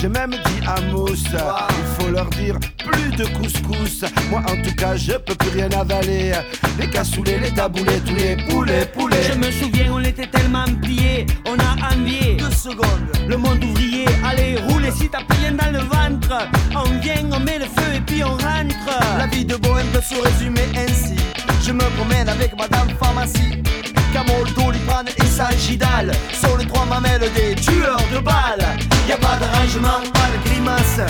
J'ai 0.00 0.08
même 0.08 0.30
dit 0.30 0.66
à 0.66 0.80
Mousse, 0.80 1.24
il 1.30 1.84
faut 1.98 2.10
leur 2.10 2.30
dire 2.30 2.58
plus 2.78 3.10
de 3.10 3.26
couscous. 3.36 4.02
Moi 4.30 4.40
en 4.48 4.56
tout 4.62 4.74
cas, 4.74 4.96
je 4.96 5.12
peux 5.12 5.34
plus 5.34 5.50
rien 5.50 5.68
avaler. 5.78 6.32
Les 6.78 6.88
cassoulets, 6.88 7.38
les 7.38 7.50
taboulets, 7.50 8.00
tous 8.06 8.14
les 8.14 8.36
poulets, 8.48 8.86
poulets. 8.86 9.22
Je 9.30 9.36
me 9.36 9.50
souviens, 9.50 9.92
on 9.92 10.00
était 10.02 10.26
tellement 10.26 10.64
pliés, 10.80 11.26
on 11.46 11.52
a 11.58 11.92
envié. 11.94 12.36
Deux 12.36 12.50
secondes. 12.50 13.10
Le 13.28 13.36
monde 13.36 13.62
ouvrier, 13.62 14.06
allez, 14.24 14.56
roulez 14.68 14.90
si 14.90 15.06
t'as 15.10 15.22
plus 15.22 15.38
rien 15.38 15.52
dans 15.52 15.70
le 15.70 15.80
ventre. 15.80 16.48
On 16.74 16.98
vient, 17.00 17.30
on 17.30 17.40
met 17.40 17.58
le 17.58 17.66
feu 17.66 17.96
et 17.96 18.00
puis 18.00 18.24
on 18.24 18.32
rentre. 18.32 19.18
La 19.18 19.26
vie 19.26 19.44
de 19.44 19.56
bohème 19.56 19.88
peut 19.88 20.00
se 20.00 20.14
résumer 20.14 20.66
ainsi. 20.78 21.16
Je 21.62 21.72
me 21.72 21.84
promène 21.98 22.30
avec 22.30 22.56
madame 22.56 22.88
pharmacie. 22.98 23.62
Camoldo, 24.14 24.70
Librane 24.72 25.08
et 25.08 25.26
Sagidal 25.26 26.10
sont 26.32 26.56
les 26.56 26.66
trois 26.66 26.86
mamelles 26.86 27.30
des 27.34 27.54
tueurs 27.54 28.00
de 28.12 28.18
balles. 28.18 28.66
Y 29.08 29.12
pas 29.20 29.38
d'arrangement, 29.70 30.11
pas 30.12 30.28
de 30.33 30.48
grimace. 30.48 31.00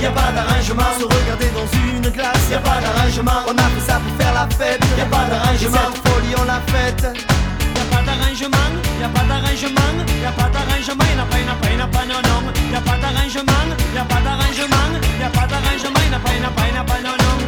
Y 0.00 0.06
a 0.06 0.10
pas 0.10 0.32
d'arrangement, 0.32 0.90
se 0.98 1.04
regarder 1.04 1.50
dans 1.54 1.66
une 1.88 2.10
glace. 2.10 2.50
Y 2.50 2.54
a 2.54 2.58
pas 2.58 2.80
d'arrangement, 2.80 3.46
on 3.46 3.56
a 3.56 3.68
fait 3.74 3.86
ça 3.86 4.00
pour 4.00 4.14
faire 4.16 4.34
la 4.34 4.48
fête. 4.56 4.80
Y 4.96 5.00
a 5.00 5.06
pas 5.06 5.24
d'arrangement, 5.30 5.90
cette 5.92 6.08
folie 6.08 6.34
on 6.38 6.44
l'a 6.44 6.60
faite. 6.66 7.02
Y 7.02 7.80
a 7.80 7.96
pas 7.96 8.02
d'arrangement, 8.02 8.70
y 9.00 9.04
a 9.04 9.08
pas 9.08 9.24
d'arrangement, 9.24 9.94
y 10.22 10.26
a 10.26 10.32
pas 10.32 10.50
d'arrangement, 10.50 11.04
y 11.04 11.20
a 11.20 11.24
pas, 11.24 11.38
y 11.38 11.48
a 11.48 11.54
pas, 11.54 11.70
y 11.70 11.80
a 11.80 11.86
pas, 11.86 12.04
non, 12.06 12.20
non. 12.28 12.40
Y 12.70 12.76
a 12.76 12.80
pas 12.80 12.96
d'arrangement, 12.98 13.68
y 13.94 13.98
a 13.98 14.04
pas 14.04 14.20
d'arrangement, 14.20 14.90
y 15.18 15.22
a 15.22 15.30
pas 15.30 15.46
d'arrangement, 15.46 16.00
y 16.10 16.14
a 16.14 16.18
pas, 16.18 16.32
y 16.32 16.44
a 16.44 16.50
pas, 16.50 16.94
pas, 16.94 17.00
non, 17.02 17.14
non, 17.18 17.47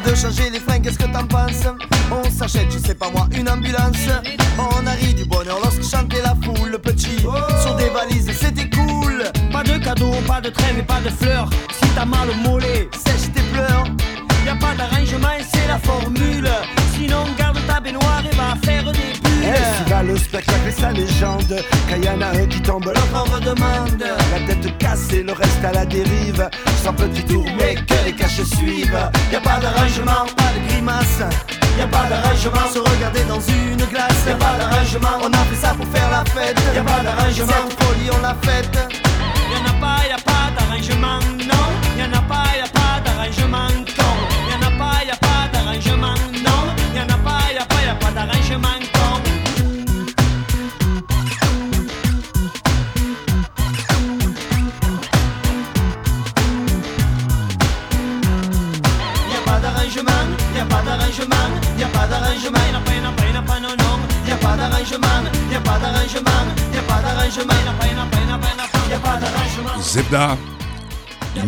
de 0.00 0.14
changer 0.14 0.50
les 0.50 0.60
freins, 0.60 0.80
qu'est-ce 0.80 0.98
que 0.98 1.04
t'en 1.04 1.26
penses? 1.26 1.66
On 2.10 2.30
s'achète, 2.30 2.72
je 2.72 2.78
sais 2.78 2.94
pas 2.94 3.10
moi, 3.10 3.28
une 3.36 3.48
ambulance 3.48 3.96
On 4.58 4.86
arrive 4.86 5.14
du 5.14 5.24
bonheur 5.24 5.58
lorsque 5.62 5.84
chantait 5.84 6.22
la 6.22 6.34
foule 6.44 6.70
Le 6.70 6.78
petit, 6.78 7.18
sur 7.62 7.74
des 7.76 7.88
valises, 7.90 8.30
c'était 8.38 8.68
cool 8.70 9.24
Pas 9.52 9.62
de 9.62 9.78
cadeaux, 9.78 10.14
pas 10.26 10.40
de 10.40 10.50
trêve 10.50 10.78
et 10.78 10.82
pas 10.82 11.00
de 11.00 11.10
fleurs. 11.10 11.48
Si 11.70 11.88
t'as 11.94 12.04
mal 12.04 12.28
au 12.30 12.48
mollet, 12.48 12.88
Sèche 12.92 13.32
tes 13.32 13.42
pleurs 13.52 13.84
y 14.44 14.48
a 14.48 14.56
pas 14.56 14.74
d'arrangement 14.74 15.28
c'est 15.40 15.66
la 15.68 15.78
formule. 15.78 16.48
Sinon, 16.94 17.24
garde 17.38 17.58
ta 17.66 17.80
baignoire 17.80 18.22
et 18.30 18.36
va 18.36 18.54
faire 18.62 18.92
des 18.92 19.13
va 19.88 20.02
le 20.02 20.16
spectacle 20.16 20.68
et 20.68 20.72
sa 20.72 20.92
légende 20.92 21.62
Quand 21.88 21.96
y 21.96 22.08
en 22.08 22.20
a 22.20 22.28
un 22.28 22.46
qui 22.46 22.60
tombe, 22.60 22.86
l'autre 22.86 23.14
en 23.14 23.24
redemande. 23.24 24.04
La 24.32 24.40
tête 24.46 24.78
cassée, 24.78 25.22
le 25.22 25.32
reste 25.32 25.64
à 25.64 25.72
la 25.72 25.84
dérive. 25.84 26.48
Sans 26.82 26.92
petit 26.92 27.24
tour, 27.24 27.44
mais 27.58 27.74
que 27.74 28.04
les 28.04 28.12
caches 28.12 28.42
suivent. 28.56 28.98
Y 29.32 29.36
a 29.36 29.40
pas 29.40 29.58
d'arrangement, 29.60 30.26
pas 30.36 30.52
de 30.54 30.68
grimace. 30.68 31.22
Y 31.78 31.82
a 31.82 31.86
pas 31.88 32.08
d'arrangement, 32.08 32.68
se 32.72 32.78
regarder 32.78 33.24
dans 33.24 33.40
une 33.40 33.84
glace. 33.86 34.24
Y 34.26 34.30
a 34.30 34.36
pas 34.36 34.56
d'arrangement, 34.58 35.18
on 35.22 35.32
a 35.32 35.44
fait 35.50 35.60
ça 35.60 35.74
pour 35.74 35.86
faire 35.88 36.10
la 36.10 36.24
fête. 36.30 36.58
Y 36.74 36.78
a 36.78 36.82
pas 36.82 37.02
d'arrangement, 37.02 37.68
cette 37.68 37.82
folie 37.82 38.10
on 38.16 38.22
l'a 38.22 38.36
faite. 38.42 38.78
Y'en 39.50 39.64
a 39.64 39.74
pas, 39.80 40.06
y 40.08 40.12
a 40.12 40.18
pas 40.18 40.50
d'arrangement, 40.56 41.20
non. 41.40 41.66
Y'en 41.98 42.12
a 42.12 42.22
pas, 42.22 42.44
y 42.56 42.60
a 42.60 42.68
pas 42.68 43.00
d'arrangement, 43.04 43.73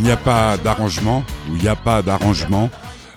n'y 0.06 0.12
a 0.12 0.16
pas 0.16 0.56
d'arrangement, 0.56 1.24
ou 1.50 1.56
il 1.56 1.62
n'y 1.62 1.68
a 1.68 1.74
pas 1.74 2.00
d'arrangement. 2.00 2.70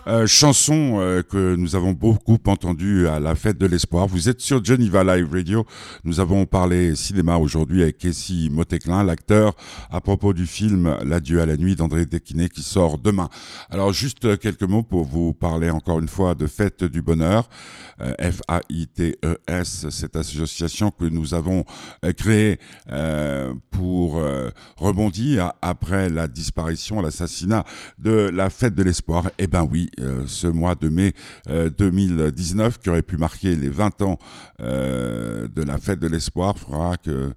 Euh, 0.09 0.25
chanson 0.25 0.99
euh, 0.99 1.21
que 1.21 1.55
nous 1.55 1.75
avons 1.75 1.91
beaucoup 1.91 2.39
entendue 2.47 3.07
à 3.07 3.19
la 3.19 3.35
fête 3.35 3.59
de 3.59 3.67
l'espoir. 3.67 4.07
Vous 4.07 4.27
êtes 4.27 4.41
sur 4.41 4.65
Geneva 4.65 5.03
Live 5.03 5.31
Radio. 5.31 5.67
Nous 6.03 6.19
avons 6.19 6.47
parlé 6.47 6.95
cinéma 6.95 7.37
aujourd'hui 7.37 7.83
avec 7.83 7.99
Casey 7.99 8.49
Moteclin, 8.49 9.03
l'acteur, 9.03 9.53
à 9.91 10.01
propos 10.01 10.33
du 10.33 10.47
film 10.47 10.97
L'adieu 11.03 11.41
à 11.41 11.45
la 11.45 11.57
nuit 11.57 11.75
d'André 11.75 12.07
Desquinet 12.07 12.49
qui 12.49 12.63
sort 12.63 12.97
demain. 12.97 13.29
Alors 13.69 13.93
juste 13.93 14.25
euh, 14.25 14.35
quelques 14.35 14.63
mots 14.63 14.81
pour 14.81 15.03
vous 15.03 15.33
parler 15.33 15.69
encore 15.69 15.99
une 15.99 16.07
fois 16.07 16.33
de 16.33 16.47
Fête 16.47 16.83
du 16.83 17.03
Bonheur. 17.03 17.47
Euh, 18.01 18.13
F-A-I-T-E-S, 18.19 19.89
cette 19.89 20.15
association 20.15 20.89
que 20.89 21.05
nous 21.05 21.33
avons 21.33 21.65
euh, 22.03 22.13
créée 22.13 22.57
pour 23.71 24.21
rebondir 24.77 25.53
après 25.61 26.09
la 26.09 26.27
disparition, 26.27 27.01
l'assassinat 27.01 27.63
de 27.97 28.29
la 28.33 28.49
fête 28.49 28.75
de 28.75 28.83
l'espoir. 28.83 29.29
Eh 29.37 29.47
ben 29.47 29.67
oui, 29.69 29.89
ce 30.27 30.47
mois 30.47 30.75
de 30.75 30.89
mai 30.89 31.13
euh, 31.49 31.69
2019 31.69 32.79
qui 32.79 32.89
aurait 32.89 33.01
pu 33.01 33.17
marquer 33.17 33.55
les 33.55 33.69
20 33.69 34.01
ans 34.01 34.17
euh, 34.61 35.47
de 35.47 35.63
la 35.63 35.77
fête 35.77 35.99
de 35.99 36.07
l'espoir 36.07 36.57
fera 36.57 36.97
que 36.97 37.33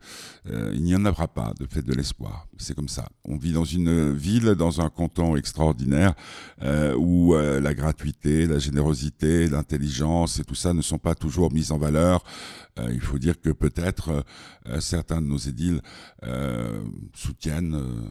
euh, 0.51 0.73
il 0.75 0.83
n'y 0.83 0.95
en 0.95 1.05
aura 1.05 1.29
pas 1.29 1.53
de 1.59 1.67
fête 1.67 1.87
de 1.87 1.95
l'espoir. 1.95 2.47
C'est 2.59 2.75
comme 2.75 2.89
ça. 2.89 3.09
On 3.25 3.37
vit 3.37 3.53
dans 3.53 3.65
une 3.65 4.13
ville, 4.13 4.55
dans 4.55 4.81
un 4.81 4.89
canton 4.89 5.37
extraordinaire 5.37 6.15
euh, 6.63 6.95
où 6.97 7.35
euh, 7.35 7.61
la 7.61 7.75
gratuité, 7.75 8.47
la 8.47 8.59
générosité, 8.59 9.49
l'intelligence 9.49 10.41
et 10.41 10.45
tout 10.45 10.55
ça 10.55 10.75
ne 10.75 10.83
sont 10.83 10.99
pas 10.99 11.15
toujours 11.15 11.53
mises 11.53 11.73
en 11.73 11.79
valeur. 11.79 12.25
Euh, 12.79 12.91
il 12.93 13.01
faut 13.01 13.19
dire 13.19 13.41
que 13.41 13.51
peut-être 13.51 14.25
euh, 14.67 14.81
certains 14.81 15.21
de 15.21 15.27
nos 15.27 15.39
édiles 15.39 15.81
euh, 16.25 16.83
soutiennent 17.15 17.75
euh, 17.75 18.09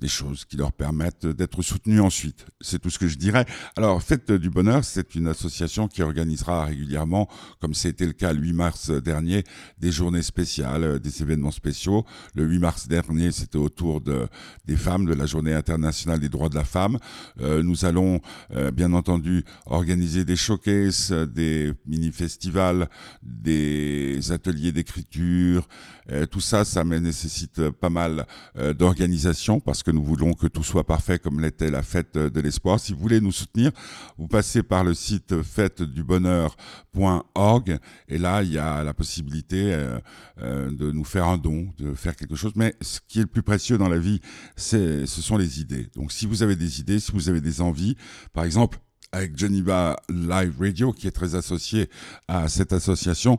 des 0.00 0.08
choses 0.08 0.44
qui 0.44 0.56
leur 0.56 0.72
permettent 0.72 1.26
d'être 1.26 1.62
soutenus 1.62 2.00
ensuite. 2.00 2.46
C'est 2.60 2.78
tout 2.80 2.90
ce 2.90 2.98
que 2.98 3.08
je 3.08 3.16
dirais. 3.16 3.46
Alors, 3.76 4.02
Fête 4.02 4.30
du 4.30 4.50
Bonheur, 4.50 4.84
c'est 4.84 5.14
une 5.14 5.26
association 5.28 5.88
qui 5.88 6.02
organisera 6.02 6.66
régulièrement, 6.66 7.28
comme 7.60 7.74
c'était 7.74 8.06
le 8.06 8.12
cas 8.12 8.32
le 8.32 8.40
8 8.40 8.52
mars 8.52 8.90
dernier, 8.90 9.44
des 9.78 9.90
journées 9.90 10.22
spéciales, 10.22 10.84
euh, 10.84 10.98
des 10.98 11.22
événements 11.22 11.50
spéciaux. 11.50 12.04
Le 12.34 12.44
8 12.44 12.58
mars 12.58 12.88
dernier, 12.88 13.32
c'était 13.32 13.58
autour 13.58 14.00
de, 14.00 14.28
des 14.66 14.76
femmes, 14.76 15.06
de 15.06 15.14
la 15.14 15.26
Journée 15.26 15.54
internationale 15.54 16.20
des 16.20 16.28
droits 16.28 16.48
de 16.48 16.56
la 16.56 16.64
femme. 16.64 16.98
Euh, 17.40 17.62
nous 17.62 17.84
allons, 17.84 18.20
euh, 18.52 18.70
bien 18.70 18.92
entendu, 18.92 19.44
organiser 19.64 20.24
des 20.24 20.36
showcases, 20.36 21.10
des 21.12 21.72
mini-festivals, 21.86 22.88
des 23.22 24.30
ateliers 24.30 24.72
d'écriture. 24.72 25.66
Euh, 26.12 26.26
tout 26.26 26.40
ça, 26.40 26.64
ça 26.64 26.84
nécessite 26.84 27.70
pas 27.70 27.90
mal 27.90 28.26
euh, 28.58 28.72
d'organisation 28.72 29.60
parce 29.60 29.82
que 29.82 29.85
nous 29.90 30.04
voulons 30.04 30.32
que 30.32 30.46
tout 30.46 30.62
soit 30.62 30.84
parfait 30.84 31.18
comme 31.18 31.40
l'était 31.40 31.70
la 31.70 31.82
fête 31.82 32.18
de 32.18 32.40
l'espoir. 32.40 32.80
Si 32.80 32.92
vous 32.92 33.00
voulez 33.00 33.20
nous 33.20 33.32
soutenir, 33.32 33.72
vous 34.18 34.28
passez 34.28 34.62
par 34.62 34.84
le 34.84 34.94
site 34.94 35.42
fêtedubonheur.org 35.42 37.78
et 38.08 38.18
là, 38.18 38.42
il 38.42 38.52
y 38.52 38.58
a 38.58 38.84
la 38.84 38.94
possibilité 38.94 39.72
euh, 39.72 39.98
euh, 40.42 40.70
de 40.70 40.90
nous 40.90 41.04
faire 41.04 41.26
un 41.26 41.38
don, 41.38 41.68
de 41.78 41.94
faire 41.94 42.16
quelque 42.16 42.36
chose. 42.36 42.52
Mais 42.56 42.74
ce 42.80 43.00
qui 43.06 43.18
est 43.18 43.22
le 43.22 43.28
plus 43.28 43.42
précieux 43.42 43.78
dans 43.78 43.88
la 43.88 43.98
vie, 43.98 44.20
c'est, 44.56 45.06
ce 45.06 45.22
sont 45.22 45.36
les 45.36 45.60
idées. 45.60 45.88
Donc, 45.94 46.12
si 46.12 46.26
vous 46.26 46.42
avez 46.42 46.56
des 46.56 46.80
idées, 46.80 47.00
si 47.00 47.12
vous 47.12 47.28
avez 47.28 47.40
des 47.40 47.60
envies, 47.60 47.96
par 48.32 48.44
exemple, 48.44 48.78
avec 49.12 49.38
Geneva 49.38 49.96
Live 50.08 50.54
Radio, 50.60 50.92
qui 50.92 51.06
est 51.06 51.12
très 51.12 51.34
associé 51.34 51.88
à 52.28 52.48
cette 52.48 52.72
association, 52.72 53.38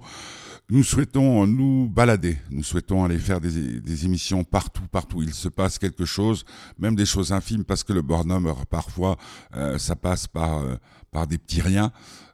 nous 0.70 0.84
souhaitons 0.84 1.48
nous 1.48 1.88
balader, 1.88 2.38
nous 2.50 2.64
souhaitons 2.64 3.06
aller 3.06 3.18
faire 3.18 3.40
des, 3.40 4.06
émissions 4.06 4.44
partout, 4.44 4.86
partout. 4.92 5.22
Il 5.22 5.34
se 5.34 5.48
passe 5.48 5.80
quelque 5.80 6.04
chose, 6.04 6.44
même 6.78 6.96
des 6.96 7.06
choses 7.06 7.32
infimes, 7.32 7.64
parce 7.64 7.86
que 7.86 7.94
le 7.94 8.02
bonhomme, 8.02 8.54
parfois, 8.70 9.18
euh, 9.56 9.78
ça 9.78 9.96
passe 9.96 10.28
par, 10.28 10.58
euh, 10.58 10.76
par 11.12 11.28
des 11.28 11.38
petits 11.38 11.62
riens. 11.62 11.92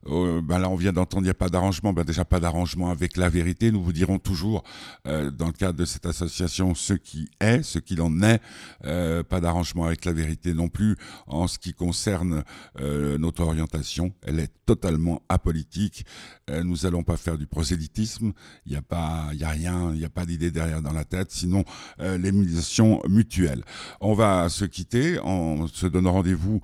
Euh, 0.07 0.41
ben 0.41 0.59
là, 0.59 0.69
on 0.69 0.75
vient 0.75 0.91
d'entendre, 0.91 1.23
il 1.23 1.25
n'y 1.25 1.31
a 1.31 1.35
pas 1.35 1.49
d'arrangement. 1.49 1.93
Ben 1.93 2.03
déjà, 2.03 2.25
pas 2.25 2.39
d'arrangement 2.39 2.89
avec 2.89 3.17
la 3.17 3.29
vérité. 3.29 3.71
Nous 3.71 3.81
vous 3.81 3.93
dirons 3.93 4.19
toujours, 4.19 4.63
euh, 5.07 5.31
dans 5.31 5.47
le 5.47 5.53
cadre 5.53 5.77
de 5.77 5.85
cette 5.85 6.05
association, 6.05 6.75
ce 6.75 6.93
qui 6.93 7.29
est, 7.39 7.63
ce 7.63 7.79
qu'il 7.79 8.01
en 8.01 8.21
est. 8.21 8.41
Euh, 8.85 9.23
pas 9.23 9.39
d'arrangement 9.39 9.85
avec 9.85 10.05
la 10.05 10.13
vérité 10.13 10.53
non 10.53 10.67
plus 10.67 10.97
en 11.27 11.47
ce 11.47 11.57
qui 11.59 11.73
concerne 11.73 12.43
notre 12.79 13.43
orientation. 13.43 14.13
Elle 14.21 14.39
est 14.39 14.51
totalement 14.65 15.21
apolitique. 15.29 16.05
Nous 16.49 16.85
allons 16.85 17.03
pas 17.03 17.17
faire 17.17 17.37
du 17.37 17.47
prosélytisme. 17.47 18.33
Il 18.65 18.71
n'y 18.71 18.77
a 18.77 18.81
pas, 18.81 19.27
rien, 19.41 19.91
il 19.93 19.99
n'y 19.99 20.05
a 20.05 20.09
pas 20.09 20.25
d'idée 20.25 20.51
derrière 20.51 20.81
dans 20.81 20.91
la 20.91 21.05
tête. 21.05 21.31
Sinon, 21.31 21.63
l'émulation 21.99 23.01
mutuelle. 23.07 23.63
On 24.01 24.13
va 24.13 24.49
se 24.49 24.65
quitter. 24.65 25.19
On 25.23 25.67
se 25.67 25.87
donne 25.87 26.07
rendez-vous 26.07 26.61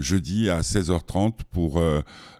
jeudi 0.00 0.50
à 0.50 0.62
16h30 0.96 1.32
pour 1.52 1.80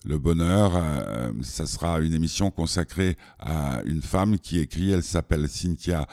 le 0.07 0.19
bonheur. 0.19 0.73
Euh, 0.77 1.33
ça 1.43 1.67
sera 1.67 2.01
une 2.01 2.15
émission 2.15 2.51
consacrée 2.51 3.17
à 3.41 3.83
une 3.85 4.03
femme 4.03 4.39
qui 4.39 4.59
écrit. 4.61 4.93
Elle 4.93 5.03
s'appelle 5.03 5.49
Cynthia 5.49 6.07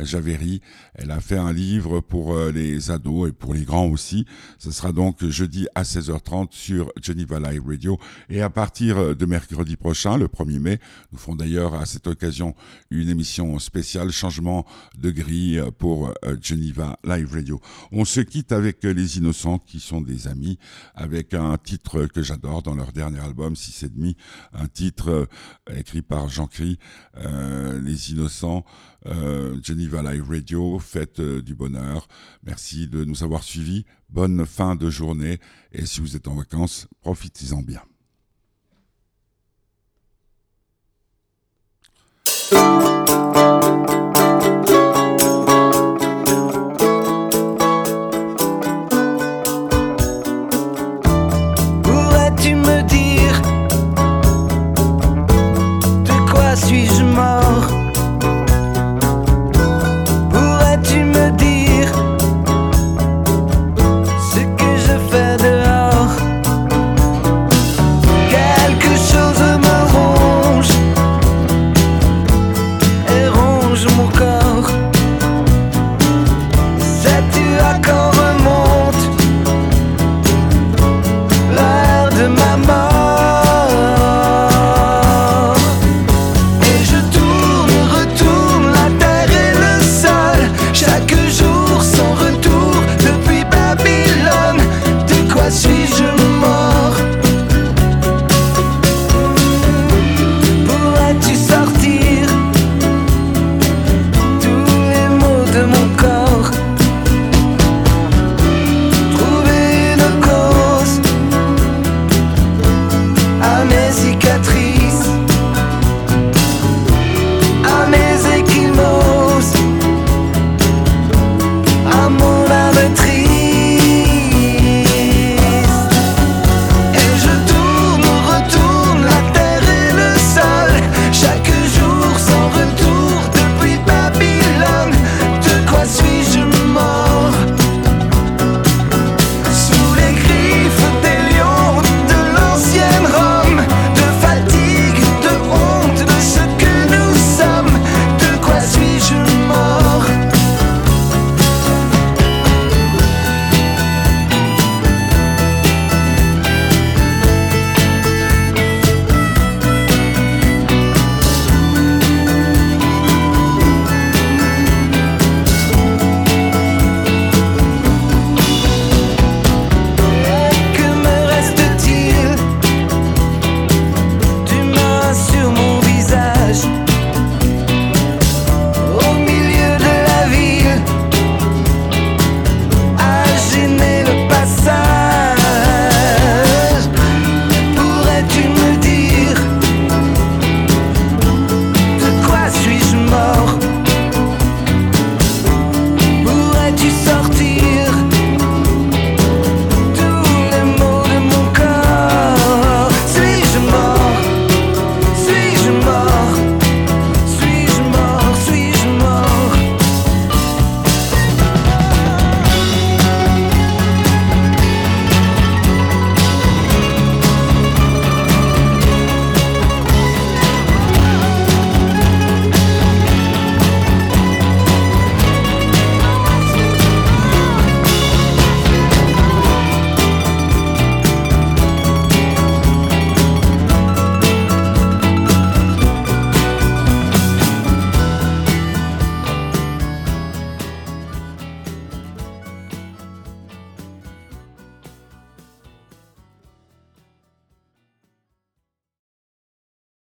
Javeri. 0.00 0.60
Elle 0.94 1.10
a 1.10 1.20
fait 1.20 1.36
un 1.36 1.52
livre 1.52 2.00
pour 2.00 2.34
euh, 2.34 2.52
les 2.52 2.90
ados 2.90 3.28
et 3.28 3.32
pour 3.32 3.54
les 3.54 3.64
grands 3.64 3.88
aussi. 3.88 4.24
Ce 4.58 4.70
sera 4.70 4.92
donc 4.92 5.24
jeudi 5.26 5.66
à 5.74 5.82
16h30 5.82 6.48
sur 6.52 6.92
Geneva 7.02 7.40
Live 7.40 7.66
Radio. 7.66 7.98
Et 8.28 8.40
à 8.40 8.50
partir 8.50 9.16
de 9.16 9.26
mercredi 9.26 9.76
prochain, 9.76 10.16
le 10.16 10.28
1er 10.28 10.60
mai, 10.60 10.78
nous 11.12 11.18
ferons 11.18 11.34
d'ailleurs 11.34 11.74
à 11.74 11.86
cette 11.86 12.06
occasion 12.06 12.54
une 12.90 13.08
émission 13.08 13.58
spéciale 13.58 14.12
changement 14.12 14.64
de 14.96 15.10
grille 15.10 15.62
pour 15.78 16.14
euh, 16.24 16.36
Geneva 16.40 16.98
Live 17.04 17.32
Radio. 17.32 17.60
On 17.90 18.04
se 18.04 18.20
quitte 18.20 18.52
avec 18.52 18.84
les 18.84 19.18
Innocents 19.18 19.58
qui 19.58 19.80
sont 19.80 20.00
des 20.00 20.28
amis 20.28 20.58
avec 20.94 21.34
un 21.34 21.56
titre 21.56 21.89
que 22.12 22.22
j'adore 22.22 22.62
dans 22.62 22.74
leur 22.74 22.92
dernier 22.92 23.18
album 23.18 23.30
album, 23.30 23.54
Six 23.54 23.84
et 23.84 23.88
demi, 23.88 24.16
un 24.52 24.66
titre 24.66 25.08
euh, 25.08 25.76
écrit 25.76 26.02
par 26.02 26.28
Jean 26.28 26.48
Cry, 26.48 26.78
euh, 27.16 27.80
Les 27.80 28.10
Innocents, 28.10 28.64
euh, 29.06 29.56
Geneva 29.62 30.02
Live 30.02 30.28
Radio, 30.28 30.78
fête 30.80 31.20
du 31.20 31.54
bonheur. 31.54 32.08
Merci 32.42 32.88
de 32.88 33.04
nous 33.04 33.22
avoir 33.22 33.44
suivis. 33.44 33.86
Bonne 34.08 34.44
fin 34.46 34.74
de 34.74 34.90
journée 34.90 35.38
et 35.72 35.86
si 35.86 36.00
vous 36.00 36.16
êtes 36.16 36.26
en 36.26 36.34
vacances, 36.34 36.88
profitez-en 37.02 37.62
bien. 37.62 37.82